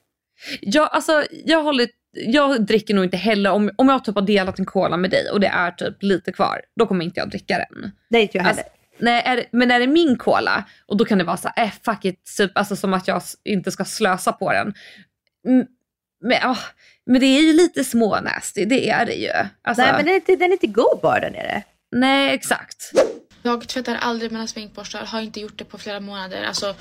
[0.61, 4.59] Jag, alltså, jag, håller, jag dricker nog inte heller, om, om jag typ har delat
[4.59, 7.57] en cola med dig och det är typ lite kvar, då kommer inte jag dricka
[7.69, 7.91] den.
[8.09, 8.59] Nej, inte jag heller.
[8.63, 11.65] Alltså, nej, är, men är det min cola och då kan det vara så här,
[11.65, 14.73] eh, fuck it, typ, alltså som att jag inte ska slösa på den.
[15.47, 15.65] Mm,
[16.23, 16.57] men, ah,
[17.05, 19.31] men det är ju lite smånasty, det är det ju.
[19.61, 21.63] Alltså, Nej, men den är, inte, den är inte god bara där nere.
[21.91, 22.91] nej exakt.
[23.41, 26.43] Jag tvättar aldrig mina sminkborstar, har inte gjort det på flera månader.
[26.43, 26.75] Alltså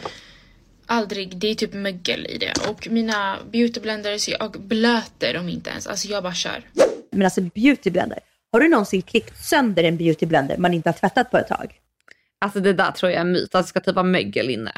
[0.86, 1.36] aldrig.
[1.36, 2.52] Det är typ mögel i det.
[2.68, 5.86] Och mina beautyblenders, jag blöter dem inte ens.
[5.86, 6.62] Alltså jag bara kör.
[7.10, 8.18] Men alltså beautyblender.
[8.52, 11.74] Har du någonsin klippt sönder en beautyblender man inte har tvättat på ett tag?
[12.40, 14.72] Alltså det där tror jag är en myt, att det ska typ vara mögel inne.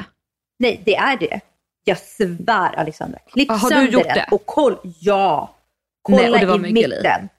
[0.59, 1.39] Nej, det är det.
[1.87, 3.19] Jag svär Alexandra.
[3.31, 4.27] Klipp Ah, har du gjort den det?
[4.31, 4.77] och kolla.
[4.99, 5.55] Ja.
[6.01, 7.29] Kolla Nej, och det var i mitten.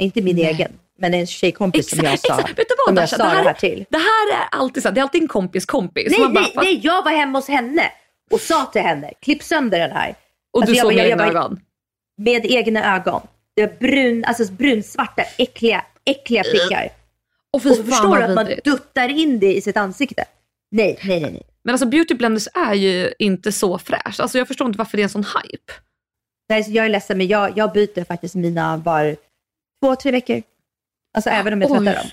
[0.00, 2.34] Inte min egen, men en tjejkompis som jag sa.
[2.34, 2.58] exakt.
[2.58, 3.84] Vet du vad som jag Dasha, sa det det här, här till.
[3.90, 6.10] det här är alltid så, här, det är alltid en kompis kompis.
[6.10, 7.92] Nej, Man bara, nej, nej, jag var hemma hos henne
[8.30, 10.14] och sa till henne, klipp sönder den här.
[10.52, 11.60] Och Alltså, du såg med egna ögon.
[12.16, 13.20] Med egna ögon.
[13.56, 16.88] Det brun, alltså brunsvarta, äckliga, äckliga prickar.
[17.52, 20.24] Och fy Och förstår du att man duttar in det i sitt ansikte?
[20.74, 21.32] Nej, nej, nej.
[21.32, 21.42] nej.
[21.62, 24.20] Men alltså beauty blenders är ju inte så fräscht.
[24.20, 25.72] Alltså jag förstår inte varför det är en sån hype.
[26.48, 29.16] nej så jag är ledsen, men jag, jag byter faktiskt mina var
[29.82, 30.42] två, tre veckor.
[31.14, 31.78] Alltså även om jag Oj.
[31.78, 32.10] tvättar dem.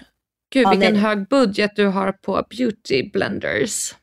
[0.53, 1.01] Gud Ja, vilken nej.
[1.01, 3.95] hög budget du har på beauty blenders.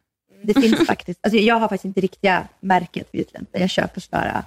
[0.42, 3.60] Det finns faktiskt, alltså jag har faktiskt inte riktiga märket Beautyblender.
[3.60, 4.42] Jag köper sådär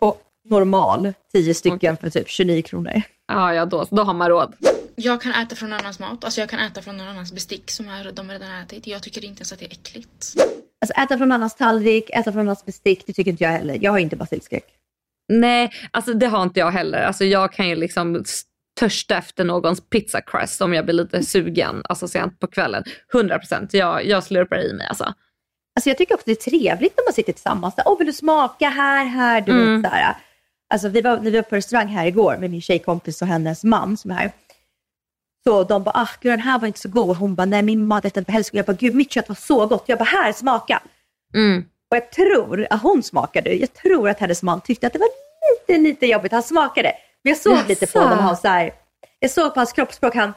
[0.00, 3.02] på normal, 10 stycken för typ 29 kronor.
[3.28, 4.54] Ja, ja då, då har man råd.
[4.96, 6.24] Jag kan äta från någon annans mat.
[6.24, 8.86] Alltså jag kan äta från någon annans bestick som är, de redan har ätit.
[8.86, 10.34] Jag tycker inte ens att det är äckligt.
[10.80, 13.78] Alltså äta från annans tallrik, äta från annans bestick, det tycker inte jag heller.
[13.80, 14.64] Jag har inte basilskräck.
[15.32, 17.02] Nej, alltså det har inte jag heller.
[17.02, 18.24] Alltså jag kan ju liksom
[18.80, 22.84] törsta efter någons pizza crust om jag blir lite sugen, alltså sent på kvällen.
[23.14, 25.04] 100 procent, jag, jag slurpar i mig alltså.
[25.76, 27.74] Alltså jag tycker också det är trevligt när man sitter tillsammans.
[27.84, 29.82] Åh, vill du smaka här, här, du Mm.
[29.82, 30.16] vet sådär.
[30.74, 33.96] Alltså vi var, vi var på restaurang här igår med min tjejkompis och hennes man
[33.96, 34.32] som är här.
[35.46, 37.16] Så de bara, ah gud den här var inte så god.
[37.16, 38.58] Hon bara, nej min mat äter inte på hälsokostnad.
[38.58, 39.84] Jag bara, gud mitt kött var så gott.
[39.86, 40.82] Jag bara, här smaka.
[41.34, 41.64] Mm.
[41.90, 45.08] Och jag tror att hon smakade, jag tror att hennes man tyckte att det var
[45.68, 46.32] lite, lite jobbigt.
[46.32, 46.92] Han smakade.
[47.24, 48.72] Men jag såg lite på honom, han så här,
[49.18, 50.32] jag såg på hans kroppsspråk, han,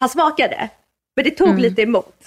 [0.00, 0.68] han smakade.
[1.16, 1.60] Men det tog Mm.
[1.60, 2.24] lite emot.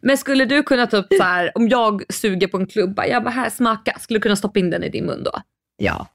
[0.00, 3.30] Men skulle du kunna typ så här, om jag suger på en klubba, jag bara
[3.30, 5.40] här smaka, skulle du kunna stoppa in den i din mun då?
[5.76, 6.06] Ja.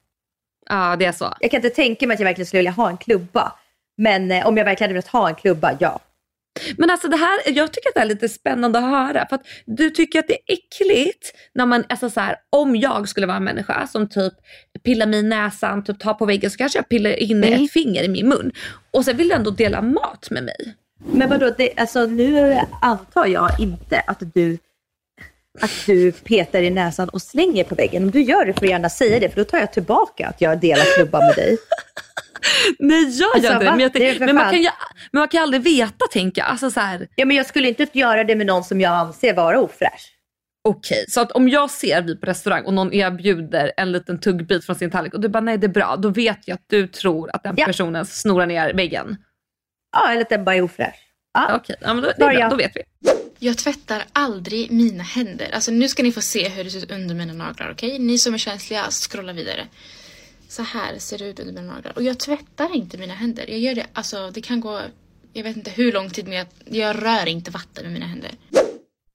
[0.70, 1.34] Ja, det är så.
[1.40, 3.52] Jag kan inte tänka mig att jag verkligen skulle vilja ha en klubba.
[3.98, 6.00] Men eh, om jag verkligen hade velat ha en klubba, ja.
[6.78, 9.26] Men alltså det här, jag tycker att det är lite spännande att höra.
[9.30, 13.10] För att du tycker att det är äckligt när man, alltså så här, om jag
[13.10, 14.34] skulle vara en människa som typ
[14.84, 17.64] pillar mig i näsan, typ tar på väggen så kanske jag pillar in Mm.
[17.64, 18.52] ett finger i min mun.
[18.92, 20.74] Och sen vill du ändå dela mat med mig.
[21.14, 24.58] Men vadå, det, alltså, nu antar jag inte att du,
[25.62, 28.04] att du petar i näsan och slänger på väggen.
[28.04, 30.42] Om du gör det får du gärna säga det, för då tar jag tillbaka att
[30.42, 31.58] jag delar klubba med dig.
[32.80, 33.72] Nej jag Alltså, gör inte det.
[33.72, 34.70] Men, jag tänk, men, man kan ju,
[35.12, 36.50] men man kan aldrig veta tänker jag.
[36.50, 39.34] Alltså så här, Ja, men jag skulle inte göra det med någon som jag anser
[39.34, 40.14] vara ofräsch.
[40.64, 44.66] Okej, så att om jag ser vi på restaurang och någon erbjuder en liten tuggbit
[44.66, 46.88] från sin tallrik och du bara nej det är bra, då vet jag att du
[46.88, 47.66] tror att den Ja.
[47.66, 49.18] personen snorar ner väggen.
[49.92, 50.96] Ja, eller att den bara är ofräsch.
[51.34, 51.56] Ja.
[51.56, 52.82] Okej, ja, men då, det är bra, då vet vi.
[53.40, 55.50] Jag tvättar aldrig mina händer.
[55.54, 58.00] Alltså nu ska ni få se hur det ser ut under mina naglar, okej?
[58.00, 59.68] Ni som är känsliga, scrolla vidare.
[60.48, 61.94] Så här ser det ut under mina naglar.
[61.96, 63.46] Och jag tvättar inte mina händer.
[63.48, 64.82] Jag gör det, alltså det kan gå,
[65.34, 68.32] jag vet inte hur lång tid men jag, jag rör inte vatten med mina händer.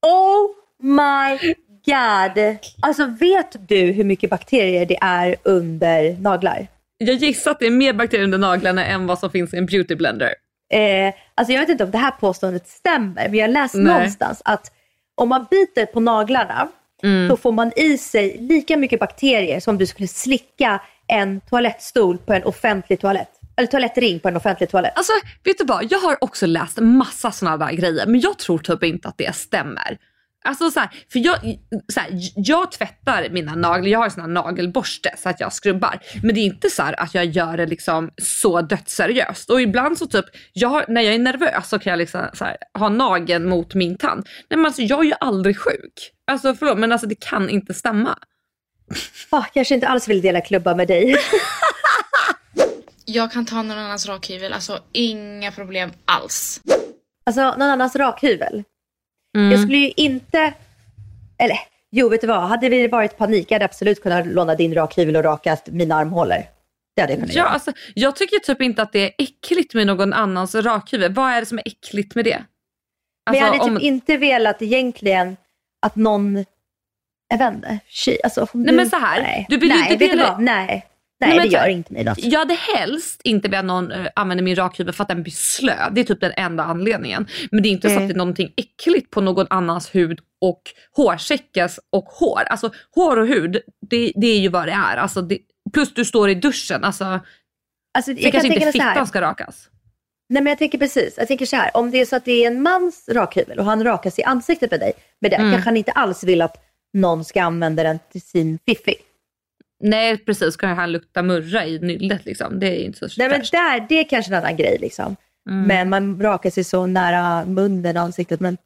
[0.01, 0.49] Oh
[0.81, 1.53] my
[1.85, 2.57] god!
[2.81, 6.67] Alltså vet du hur mycket bakterier det är under naglar?
[6.97, 9.65] Jag gissar att det är mer bakterier under naglarna än vad som finns i en
[9.65, 10.33] beauty blender.
[10.73, 13.83] Eh, alltså jag vet inte om det här påståendet stämmer, men jag har läst Nej.
[13.93, 14.71] någonstans att
[15.15, 16.69] om man biter på naglarna
[17.03, 17.29] Mm.
[17.29, 22.33] så får man i sig lika mycket bakterier som du skulle slicka en toalettstol på
[22.33, 23.29] en offentlig toalett.
[23.55, 24.93] Eller toalettring på en offentlig toalett.
[24.95, 25.13] Alltså
[25.43, 28.83] vet du vad, jag har också läst massa sådana där grejer men jag tror typ
[28.83, 29.97] inte att det stämmer.
[30.43, 31.39] Alltså så här, för jag,
[31.93, 35.53] så här, jag tvättar mina naglar, jag har en sån här nagelborste så att jag
[35.53, 35.99] skrubbar.
[36.23, 39.49] Men det är inte så här att jag gör det liksom så dödsseriöst.
[39.49, 42.57] Och ibland så typ, jag, när jag är nervös så kan jag liksom så här,
[42.79, 44.27] ha nageln mot min tand.
[44.49, 46.11] Nej men alltså jag är ju aldrig sjuk.
[46.27, 48.17] Alltså förlåt men alltså det kan inte stämma.
[49.29, 51.15] Ah, kanske inte alls vill dela klubba med dig.
[53.05, 56.61] Jag kan ta någon annans rakhyvel, alltså inga problem alls.
[57.25, 58.63] Alltså någon annans rakhyvel.
[59.37, 59.51] Mm.
[59.51, 60.53] Jag skulle ju inte,
[61.37, 61.57] eller
[61.91, 65.15] jo vet du vad, hade vi varit panik jag hade absolut kunnat låna din rakhyvel
[65.15, 66.43] och rakat mina armhålor.
[66.95, 67.49] Det hade jag kunnat Ja, göra.
[67.49, 71.13] alltså, jag tycker typ inte att det är äckligt med någon annans rakhyvel.
[71.13, 72.43] Vad är det som är äckligt med det?
[73.29, 75.37] Men jag Alltså, hade typ inte velat egentligen
[75.85, 76.45] att någon,
[77.29, 79.93] jag vet inte, tjej, alltså Nej, du, men så här, nej, du vill ju nej,
[79.93, 80.85] inte dela- nej,
[81.27, 82.19] nej, Nej, det så gör inte mig något.
[82.23, 85.89] Jag hade helst inte velat någon uh, använda min rakhyvel för att den blir slö.
[85.91, 87.27] Det är typ den enda anledningen.
[87.51, 88.03] Men det är inte så Mm.
[88.03, 90.61] att det är någonting äckligt på någon annans hud och
[90.95, 92.41] hårsäckes och hår.
[92.49, 93.57] Alltså hår och hud,
[93.89, 94.97] det, det är ju vad det är.
[94.97, 95.37] Alltså, det,
[95.73, 96.83] plus du står i duschen.
[96.83, 97.19] Alltså,
[97.97, 98.91] Alltså, det kanske inte tänka så här.
[98.93, 99.69] fittan ska rakas.
[100.29, 102.31] Nej men jag tänker precis, jag tänker så här, om det är så att det
[102.43, 105.51] är en mans rakhyvel och han rakar sig i ansiktet med dig, med det Mm.
[105.51, 106.57] kanske han inte alls vill att
[106.93, 108.95] någon ska använda den till sin fiffi.
[109.83, 112.59] Nej precis, kan han lukta murra i nyllet liksom.
[112.59, 115.15] Det är ju inte så Nej men där, det är kanske en annan grej liksom.
[115.49, 115.63] Mm.
[115.63, 118.39] Men man rakar sig så nära munnen och ansiktet.
[118.39, 118.57] Men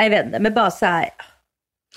[0.00, 1.08] jag vet inte, men bara så här.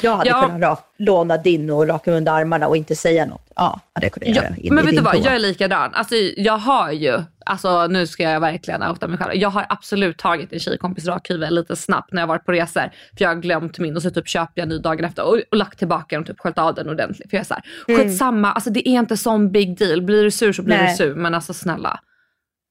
[0.02, 0.42] Jag hade Ja.
[0.42, 3.42] kunnat ra- låna din och raka under armarna och inte säga något.
[3.56, 4.74] Ja, hade jag kunnat Ja, göra.
[4.76, 5.94] men vet du vad, jag är likadan.
[5.94, 9.36] Alltså, jag har ju, alltså, nu ska jag verkligen outa mig själv.
[9.36, 12.82] Jag har absolut tagit en tjejkompis rakhyvel lite snabbt när jag varit på resor.
[13.18, 15.42] För jag har glömt min och så typ köper jag en ny dagen efter och,
[15.52, 17.30] och lagt tillbaka den och typ sköljt av den ordentligt.
[17.30, 18.02] För jag är såhär, Mm.
[18.02, 20.02] skitsamma, alltså, det är inte sån big deal.
[20.02, 20.90] Blir du sur så blir Nej.
[20.92, 21.16] du sur.
[21.16, 22.00] Men alltså snälla.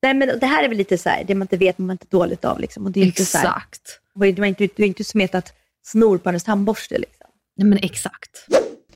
[0.02, 2.06] Nej men det här är väl lite så här, det man inte vet man inte
[2.10, 2.84] dåligt av liksom.
[2.86, 4.00] Och det är inte så här, Exakt.
[4.14, 5.52] du har inte, du har inte smetat
[5.82, 7.13] snor på hennes tandborste liksom.
[7.56, 8.46] Nej men exakt.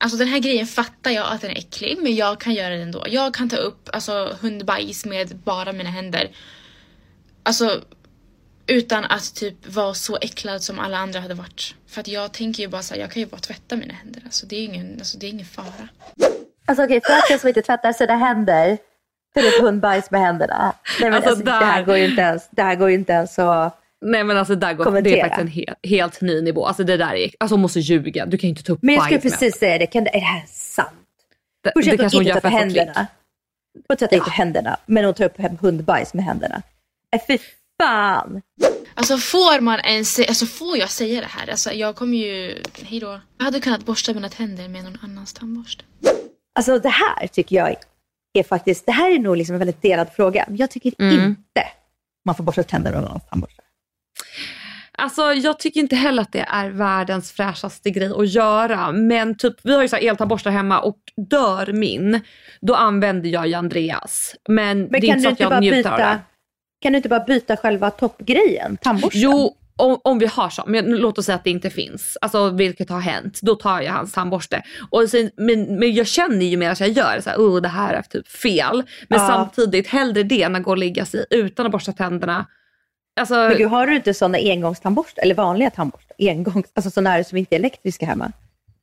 [0.00, 2.82] Alltså den här grejen fattar jag att den är äcklig men jag kan göra det
[2.82, 3.04] ändå.
[3.08, 6.30] Jag kan ta upp alltså, hundbajs med bara mina händer.
[7.42, 7.80] Alltså
[8.66, 11.74] utan att typ vara så äcklad som alla andra hade varit.
[11.88, 14.22] För att jag tänker ju bara så här, jag kan ju bara tvätta mina händer.
[14.24, 15.88] Alltså det är ingen, alltså, det är ingen fara.
[16.66, 18.78] Alltså okej, för den som inte tvättar sina händer,
[19.34, 20.74] tar upp hundbajs med händerna.
[21.00, 22.94] Nej, men Alltså, alltså, Det här där- går ju inte ens, det här går ju
[22.94, 23.80] inte ens att...
[24.00, 26.66] Nej men alltså där går, det är faktiskt en helt, helt ny nivå.
[26.66, 28.26] Alltså det där är, alltså hon måste ljuga.
[28.26, 30.10] Du kan ju inte ta upp Men jag skulle med precis säga det, kan det,
[30.10, 30.88] är det här sant?
[31.64, 32.52] Det, Först det att hon kanske hon inte klick.
[32.52, 33.06] händerna.
[33.88, 36.62] Hon tvättar inte händerna, men hon tar upp hundbajs med händerna.
[37.12, 37.38] Nej fy
[37.82, 38.42] fan!
[38.94, 41.50] Alltså får man ens, alltså får jag säga det här?
[41.50, 43.20] Alltså jag kommer ju, hejdå.
[43.38, 45.84] Jag hade kunnat borsta mina tänder med någon annans tandborste.
[46.54, 47.76] Alltså det här tycker jag
[48.38, 50.46] är faktiskt, det här är nog liksom en väldigt delad fråga.
[50.50, 51.14] Jag tycker Mm.
[51.14, 51.68] inte
[52.24, 53.62] man får borsta tänderna med någon tandborste.
[54.98, 58.92] Alltså jag tycker inte heller att det är världens fräschaste grej att göra.
[58.92, 62.20] Men typ, vi har ju så här eltandborstar hemma och dör min,
[62.60, 64.34] då använder jag ju Andreas.
[64.48, 66.18] Men, Men det är inte så att jag njuter av det.
[66.80, 69.20] kan du inte bara byta själva toppgrejen, tandborsten?
[69.20, 70.62] Jo, om, om vi har så.
[70.66, 72.18] Men låt oss säga att det inte finns.
[72.20, 73.40] Alltså vilket har hänt.
[73.42, 74.62] Då tar jag hans tandborste.
[74.90, 77.68] Och sen, men, men jag känner ju mer att jag gör så här, oh, det
[77.68, 78.82] här är typ fel.
[79.08, 79.26] Men Ja.
[79.26, 82.46] samtidigt hellre det än att gå och lägga sig utan att borsta tänderna.
[83.18, 86.16] Alltså, Men gud, har du inte sådana engångstandborstar, eller vanliga tandborstar?
[86.18, 88.32] Engångs, alltså sådana här som inte är elektriska hemma?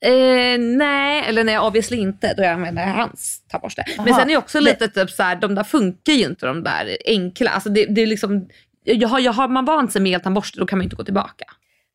[0.05, 3.83] Eh, nej, eller nej obviously inte då jag använder hans tandborste.
[3.97, 6.63] Men sen är det också lite typ så här, de där funkar ju inte de
[6.63, 7.49] där enkla.
[7.49, 8.47] Alltså det, det är liksom,
[8.83, 11.45] jag har, jag har man vant sig med eltandborste då kan man inte gå tillbaka.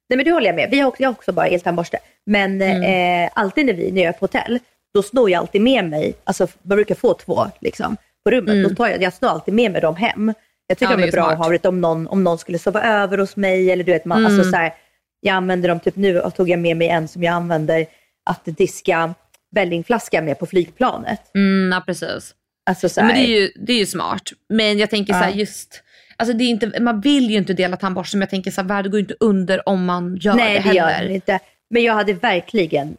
[0.08, 0.68] Nej men det håller jag med.
[0.70, 1.98] Vi har också, jag har också bara eltandborste.
[2.26, 3.24] Men Mm.
[3.24, 4.58] eh, alltid när vi när jag är på hotell,
[4.94, 8.68] då snor jag alltid med mig, alltså man brukar få två liksom, på rummet.
[8.68, 10.34] Då tar jag, jag snor alltid med mig dem hem.
[10.70, 10.92] Jag tycker.
[10.92, 11.32] Ja, de det är är bra smart.
[11.32, 13.70] att ha det om någon, om någon skulle sova över hos mig.
[13.70, 14.32] Eller du vet, man, Mm.
[14.36, 14.74] alltså, så här,
[15.20, 17.86] jag använder dem, typ nu tog jag med mig en som jag använder
[18.30, 19.14] att diska
[19.54, 21.34] vällingflaska med på flygplanet.
[21.34, 22.34] Mm, ja, precis.
[22.70, 24.22] Alltså, så Ja, här, men det är, ju, det är ju smart.
[24.48, 25.36] Men jag tänker så här Ja.
[25.36, 25.82] just,
[26.16, 28.68] alltså det är inte, man vill ju inte dela tandborste men jag tänker så här,
[28.68, 31.04] världen går inte under om man gör Nej, det det gör heller.
[31.06, 31.38] den inte.
[31.70, 32.96] Men jag hade verkligen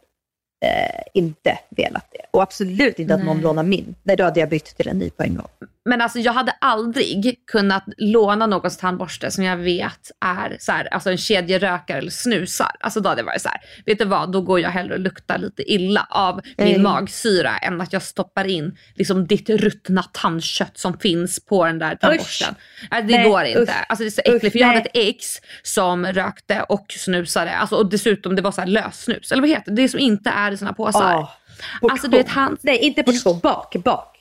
[0.64, 2.18] eh, inte velat det.
[2.30, 3.42] Och absolut inte att någon Nej.
[3.44, 3.94] lånar min.
[4.02, 5.48] Nej, då hade jag bytt till en ny på en gång.
[5.84, 10.94] Men alltså jag hade aldrig kunnat låna någons tandborste som jag vet är så här,
[10.94, 12.70] alltså en kedjerökare eller snusar.
[12.80, 15.00] Alltså då hade det varit så här, vet du vad, då går jag hellre och
[15.00, 16.82] luktar lite illa av min Mm.
[16.82, 21.94] magsyra än att jag stoppar in liksom ditt ruttna tandkött som finns på den där
[21.94, 22.54] tandborsten.
[22.90, 23.60] Nej, det Nej, går inte.
[23.62, 23.70] usch.
[23.88, 24.44] Alltså det är så äckligt.
[24.44, 25.08] Usch, för jag hade nej.
[25.08, 25.26] ett ex
[25.62, 27.52] som rökte och snusade.
[27.56, 29.32] Alltså, och dessutom det var så här lössnus.
[29.32, 29.82] Eller vad heter det?
[29.82, 31.14] Det som inte är i såna påsar.
[31.14, 31.32] Ah,
[31.80, 31.90] portion.
[31.90, 33.40] Alltså du vet han, Nej, inte portion.
[33.42, 34.11] Bak, bak.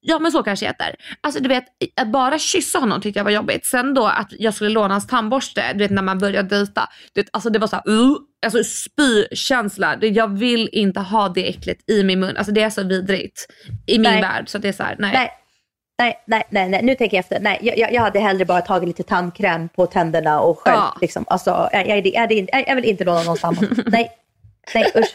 [0.00, 0.94] Ja men så kanske det heter.
[1.20, 1.64] Alltså du vet,
[2.00, 3.66] att bara kyssa honom tyckte jag var jobbigt.
[3.66, 6.88] Sen då att jag skulle låna hans tandborste, du vet när man började dejta.
[7.12, 8.16] Du vet, alltså det var såhär, uh,
[8.46, 9.96] alltså spykänsla.
[10.00, 12.36] Jag vill inte ha det äckligt i min mun.
[12.36, 13.46] Alltså det är så vidrigt
[13.86, 14.22] i min Nej.
[14.22, 14.48] värld.
[14.48, 15.12] Så det är såhär, nej.
[15.14, 15.30] Nej,
[15.98, 16.82] nej, nej, nej, nej.
[16.82, 17.40] nu tänker jag efter.
[17.40, 20.96] Nej, jag, jag jag hade hellre bara tagit lite tandkräm på tänderna och själv Ja.
[21.00, 21.24] liksom.
[21.28, 23.56] Alltså, jag, jag, jag, jag, jag vill inte låna någon samma.
[23.86, 24.10] nej,
[24.74, 25.14] nej usch.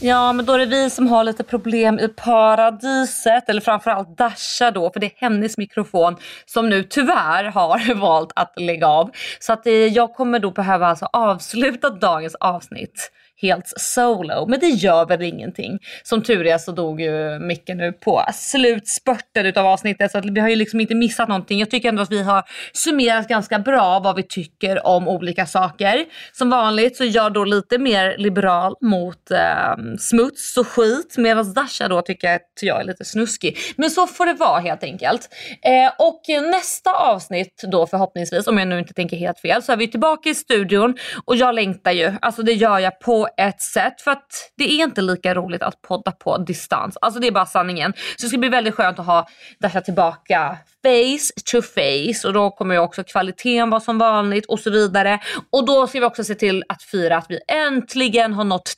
[0.00, 3.48] Ja, men då är det vi som har lite problem i paradiset.
[3.48, 6.16] Eller framförallt Dasha då, för det är hennes mikrofon
[6.46, 9.10] som nu tyvärr har valt att lägga av.
[9.38, 13.10] Så att eh, jag kommer då behöva alltså avsluta dagens avsnitt
[13.42, 14.46] helt solo.
[14.48, 15.78] Men det gör väl ingenting.
[16.02, 20.40] Som tur är så dog ju Micke nu på slutspurten utav avsnittet så att vi
[20.40, 21.58] har ju liksom inte missat någonting.
[21.58, 26.04] Jag tycker ändå att vi har summerat ganska bra vad vi tycker om olika saker.
[26.32, 31.54] Som vanligt så är jag då lite mer liberal mot eh, smuts och skit medan
[31.54, 33.58] Dasha då tycker att jag är lite snuskig.
[33.76, 35.28] Men så får det vara helt enkelt.
[35.62, 36.20] Eh, och
[36.50, 40.28] nästa avsnitt då förhoppningsvis, om jag nu inte tänker helt fel, så är vi tillbaka
[40.28, 42.12] i studion och jag längtar ju.
[42.22, 45.82] Alltså det gör jag på ett sätt för att det är inte lika roligt att
[45.82, 46.98] podda på distans.
[47.00, 47.92] Alltså det är bara sanningen.
[48.16, 52.50] Så det ska bli väldigt skönt att ha Dasha tillbaka face to face och då
[52.50, 55.18] kommer ju också kvaliteten vara som vanligt och så vidare.
[55.52, 58.72] Och då ska vi också se till att fira att vi äntligen har nått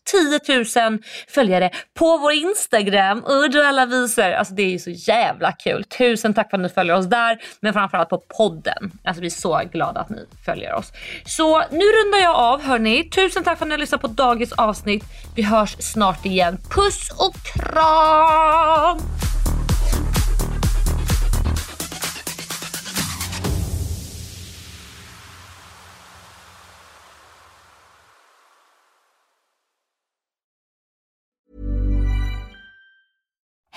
[0.45, 0.99] 10 000
[1.29, 3.21] följare på vår Instagram.
[3.21, 4.33] Och du alla visar.
[4.33, 5.85] Alltså det är ju så jävla kul.
[5.85, 7.39] Tusen tack för att ni följer oss där.
[7.61, 8.93] Men framförallt på podden.
[9.05, 10.93] Alltså vi är så glada att ni följer oss.
[11.27, 13.11] Så nu rundar jag av hörni.
[13.11, 15.05] Tusen tack för att ni har lyssnat på dagens avsnitt.
[15.37, 16.59] Vi hörs snart igen.
[16.71, 18.99] Puss och kram!